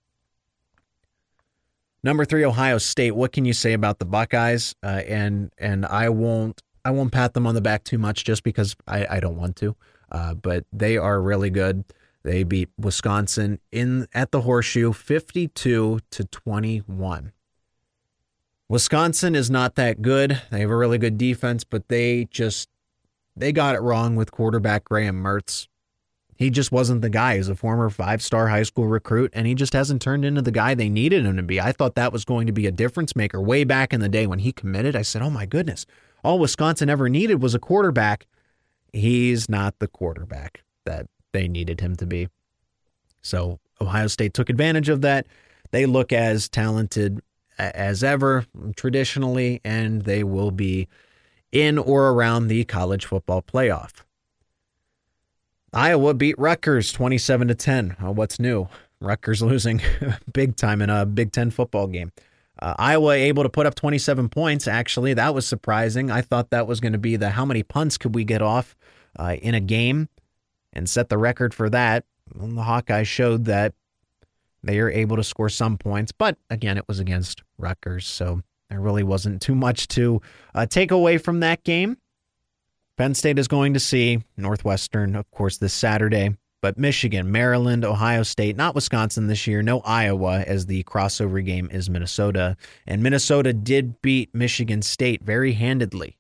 Number 2.05 2.25
three, 2.25 2.45
Ohio 2.45 2.79
State. 2.79 3.13
What 3.13 3.33
can 3.33 3.45
you 3.45 3.53
say 3.53 3.75
about 3.75 3.99
the 3.99 4.05
Buckeyes? 4.05 4.75
Uh, 4.83 5.03
and 5.07 5.53
and 5.59 5.87
I 5.87 6.09
won't 6.09 6.61
I 6.85 6.91
won't 6.91 7.13
pat 7.13 7.35
them 7.35 7.47
on 7.47 7.55
the 7.55 7.61
back 7.61 7.85
too 7.85 7.99
much 7.99 8.25
just 8.25 8.43
because 8.43 8.75
I, 8.89 9.07
I 9.09 9.21
don't 9.21 9.37
want 9.37 9.57
to. 9.57 9.77
Uh, 10.11 10.35
but 10.35 10.65
they 10.73 10.97
are 10.97 11.23
really 11.23 11.51
good. 11.51 11.85
They 12.25 12.43
beat 12.43 12.71
Wisconsin 12.77 13.61
in 13.71 14.09
at 14.13 14.33
the 14.33 14.41
Horseshoe, 14.43 14.93
fifty-two 14.93 16.01
to 16.11 16.25
twenty-one. 16.25 17.33
Wisconsin 18.69 19.35
is 19.35 19.51
not 19.51 19.75
that 19.77 20.03
good. 20.03 20.41
They 20.51 20.61
have 20.61 20.71
a 20.71 20.77
really 20.77 20.99
good 20.99 21.19
defense, 21.19 21.63
but 21.63 21.89
they 21.89 22.27
just 22.31 22.69
they 23.37 23.53
got 23.53 23.75
it 23.75 23.81
wrong 23.81 24.17
with 24.17 24.33
quarterback 24.33 24.85
Graham 24.85 25.23
Mertz. 25.23 25.69
He 26.43 26.51
just 26.51 26.73
wasn't 26.73 27.03
the 27.03 27.09
guy. 27.09 27.37
He's 27.37 27.49
a 27.49 27.55
former 27.55 27.89
five 27.89 28.21
star 28.21 28.49
high 28.49 28.65
school 28.65 28.89
recruit, 28.89 29.31
and 29.33 29.47
he 29.47 29.55
just 29.55 29.73
hasn't 29.73 30.03
turned 30.03 30.25
into 30.25 30.43
the 30.43 30.51
guy 30.51 30.75
they 30.75 30.89
needed 30.89 31.25
him 31.25 31.37
to 31.37 31.43
be. 31.43 31.61
I 31.61 31.71
thought 31.71 31.95
that 31.95 32.13
was 32.13 32.25
going 32.25 32.49
to 32.49 32.53
be 32.53 32.67
a 32.67 32.73
difference 32.73 33.15
maker 33.15 33.41
way 33.41 33.63
back 33.63 33.93
in 33.93 34.01
the 34.01 34.09
day 34.09 34.27
when 34.27 34.41
he 34.41 34.51
committed. 34.51 34.97
I 34.97 35.03
said, 35.03 35.23
oh 35.23 35.31
my 35.31 35.47
goodness, 35.47 35.87
all 36.25 36.41
Wisconsin 36.41 36.91
ever 36.91 37.09
needed 37.09 37.41
was 37.41 37.55
a 37.55 37.61
quarterback. 37.61 38.27
He's 38.93 39.49
not 39.49 39.79
the 39.79 39.87
quarterback 39.87 40.65
that 40.85 41.07
they 41.33 41.47
needed 41.47 41.81
him 41.81 41.95
to 41.97 42.07
be. 42.07 42.29
So 43.21 43.61
Ohio 43.81 44.09
State 44.09 44.35
took 44.35 44.51
advantage 44.51 44.89
of 44.89 45.01
that. 45.03 45.27
They 45.71 45.87
look 45.87 46.13
as 46.13 46.49
talented 46.49 47.21
as 47.57 48.03
ever 48.03 48.47
traditionally, 48.75 49.61
and 49.65 50.03
they 50.03 50.25
will 50.25 50.51
be 50.51 50.89
in 51.53 51.79
or 51.79 52.11
around 52.11 52.49
the 52.49 52.65
college 52.65 53.07
football 53.07 53.43
playoff. 53.43 54.03
Iowa 55.73 56.15
beat 56.15 56.39
Rutgers 56.39 56.93
27 56.93 57.49
to 57.49 57.55
10. 57.55 57.97
Uh, 58.03 58.13
what's 58.13 58.39
new? 58.39 58.69
Rutgers 59.01 59.43
losing 59.43 59.81
big 60.33 60.57
time 60.57 60.83
in 60.83 60.91
a 60.91 61.07
Big 61.07 61.33
Ten 61.33 61.51
football 61.51 61.87
game. 61.87 62.13
Uh, 62.59 62.75
Iowa 62.79 63.15
able 63.15 63.43
to 63.43 63.49
put 63.49 63.67
up 63.67 63.75
27 63.75 64.29
points. 64.29 64.69
Actually, 64.69 65.15
that 65.15 65.35
was 65.35 65.47
surprising. 65.47 66.11
I 66.11 66.21
thought 66.21 66.51
that 66.51 66.67
was 66.67 66.81
going 66.81 66.93
to 66.93 66.99
be 66.99 67.17
the 67.17 67.31
how 67.31 67.45
many 67.45 67.63
punts 67.63 67.99
could 67.99 68.15
we 68.15 68.25
get 68.25 68.43
off 68.43 68.77
uh, 69.19 69.37
in 69.41 69.55
a 69.55 69.61
game 69.61 70.09
and 70.73 70.89
set 70.89 71.09
the 71.09 71.19
record 71.19 71.55
for 71.55 71.69
that. 71.71 72.05
Well, 72.35 72.49
the 72.49 72.63
Hawkeyes 72.63 73.07
showed 73.07 73.47
that 73.47 73.75
they 74.63 74.79
are 74.79 74.91
able 74.91 75.17
to 75.17 75.25
score 75.25 75.49
some 75.49 75.77
points, 75.77 76.13
but 76.13 76.37
again, 76.51 76.79
it 76.79 76.87
was 76.87 77.01
against 77.01 77.43
Rutgers, 77.59 78.07
so 78.07 78.43
there 78.71 78.81
really 78.81 79.03
wasn't 79.03 79.43
too 79.43 79.55
much 79.55 79.89
to 79.89 80.21
uh, 80.55 80.67
take 80.67 80.93
away 80.93 81.19
from 81.19 81.41
that 81.41 81.65
game. 81.65 81.97
Penn 82.99 83.15
State 83.15 83.39
is 83.39 83.49
going 83.49 83.73
to 83.73 83.81
see 83.81 84.23
Northwestern, 84.37 85.17
of 85.17 85.31
course, 85.31 85.57
this 85.57 85.73
Saturday, 85.73 86.37
but 86.61 86.77
Michigan, 86.77 87.33
Maryland, 87.33 87.87
Ohio 87.87 88.23
State, 88.23 88.55
not 88.55 88.75
Wisconsin 88.75 89.29
this 89.29 89.47
year, 89.47 89.63
no 89.63 89.81
Iowa, 89.81 90.41
as 90.47 90.67
the 90.67 90.85
crossover 90.85 91.45
game 91.45 91.71
is 91.73 91.89
Minnesota. 91.89 92.57
And 92.87 93.03
Minnesota 93.03 93.55
did 93.55 94.03
beat 94.03 94.35
Michigan 94.35 94.83
State 94.83 95.23
very 95.23 95.53
handedly. 95.53 96.19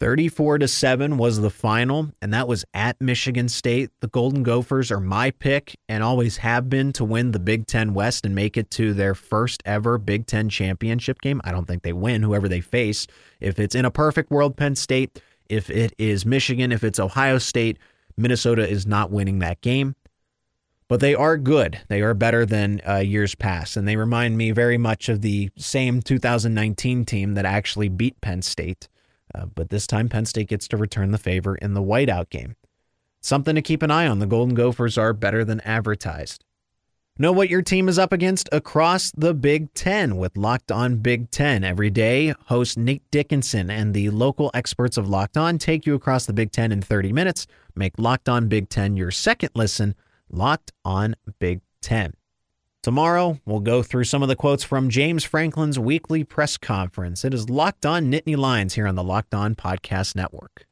34 0.00 0.58
to 0.58 0.68
7 0.68 1.18
was 1.18 1.40
the 1.40 1.50
final, 1.50 2.10
and 2.22 2.32
that 2.32 2.46
was 2.46 2.64
at 2.72 3.00
Michigan 3.00 3.48
State. 3.48 3.90
The 4.00 4.06
Golden 4.06 4.44
Gophers 4.44 4.92
are 4.92 5.00
my 5.00 5.32
pick 5.32 5.76
and 5.88 6.04
always 6.04 6.36
have 6.36 6.70
been 6.70 6.92
to 6.92 7.04
win 7.04 7.32
the 7.32 7.40
Big 7.40 7.66
Ten 7.66 7.94
West 7.94 8.24
and 8.24 8.32
make 8.32 8.56
it 8.56 8.70
to 8.72 8.94
their 8.94 9.16
first 9.16 9.60
ever 9.64 9.98
Big 9.98 10.26
Ten 10.26 10.48
championship 10.48 11.20
game. 11.20 11.40
I 11.42 11.50
don't 11.50 11.66
think 11.66 11.82
they 11.82 11.92
win, 11.92 12.22
whoever 12.22 12.48
they 12.48 12.60
face. 12.60 13.08
If 13.40 13.58
it's 13.58 13.74
in 13.74 13.84
a 13.84 13.90
perfect 13.90 14.30
world, 14.30 14.56
Penn 14.56 14.76
State, 14.76 15.20
if 15.48 15.68
it 15.68 15.94
is 15.98 16.24
Michigan, 16.24 16.70
if 16.70 16.84
it's 16.84 17.00
Ohio 17.00 17.38
State, 17.38 17.78
Minnesota 18.16 18.68
is 18.68 18.86
not 18.86 19.10
winning 19.10 19.40
that 19.40 19.60
game. 19.62 19.96
But 20.86 21.00
they 21.00 21.14
are 21.14 21.36
good. 21.36 21.80
They 21.88 22.02
are 22.02 22.14
better 22.14 22.46
than 22.46 22.80
uh, 22.88 22.96
years 22.96 23.34
past. 23.34 23.76
And 23.76 23.86
they 23.86 23.96
remind 23.96 24.38
me 24.38 24.52
very 24.52 24.78
much 24.78 25.08
of 25.08 25.22
the 25.22 25.50
same 25.58 26.00
2019 26.02 27.04
team 27.04 27.34
that 27.34 27.44
actually 27.44 27.88
beat 27.88 28.20
Penn 28.20 28.42
State 28.42 28.88
uh, 29.34 29.46
but 29.46 29.70
this 29.70 29.86
time, 29.86 30.08
Penn 30.08 30.26
State 30.26 30.48
gets 30.48 30.68
to 30.68 30.76
return 30.76 31.10
the 31.10 31.18
favor 31.18 31.54
in 31.56 31.74
the 31.74 31.82
whiteout 31.82 32.30
game. 32.30 32.56
Something 33.20 33.54
to 33.54 33.62
keep 33.62 33.82
an 33.82 33.90
eye 33.90 34.06
on. 34.06 34.18
The 34.20 34.26
Golden 34.26 34.54
Gophers 34.54 34.96
are 34.96 35.12
better 35.12 35.44
than 35.44 35.60
advertised. 35.62 36.44
Know 37.20 37.32
what 37.32 37.50
your 37.50 37.62
team 37.62 37.88
is 37.88 37.98
up 37.98 38.12
against 38.12 38.48
across 38.52 39.10
the 39.10 39.34
Big 39.34 39.74
Ten 39.74 40.18
with 40.18 40.36
Locked 40.36 40.70
On 40.70 40.98
Big 40.98 41.32
Ten. 41.32 41.64
Every 41.64 41.90
day, 41.90 42.32
host 42.46 42.78
Nate 42.78 43.02
Dickinson 43.10 43.70
and 43.70 43.92
the 43.92 44.10
local 44.10 44.52
experts 44.54 44.96
of 44.96 45.08
Locked 45.08 45.36
On 45.36 45.58
take 45.58 45.84
you 45.84 45.96
across 45.96 46.26
the 46.26 46.32
Big 46.32 46.52
Ten 46.52 46.70
in 46.70 46.80
30 46.80 47.12
minutes. 47.12 47.48
Make 47.74 47.98
Locked 47.98 48.28
On 48.28 48.46
Big 48.46 48.68
Ten 48.68 48.96
your 48.96 49.10
second 49.10 49.50
listen. 49.56 49.96
Locked 50.30 50.70
On 50.84 51.16
Big 51.40 51.60
Ten. 51.82 52.12
Tomorrow, 52.88 53.38
we'll 53.44 53.60
go 53.60 53.82
through 53.82 54.04
some 54.04 54.22
of 54.22 54.30
the 54.30 54.34
quotes 54.34 54.64
from 54.64 54.88
James 54.88 55.22
Franklin's 55.22 55.78
weekly 55.78 56.24
press 56.24 56.56
conference. 56.56 57.22
It 57.22 57.34
is 57.34 57.50
Locked 57.50 57.84
On 57.84 58.10
Nittany 58.10 58.34
Lions 58.34 58.72
here 58.72 58.86
on 58.86 58.94
the 58.94 59.04
Locked 59.04 59.34
On 59.34 59.54
Podcast 59.54 60.16
Network. 60.16 60.67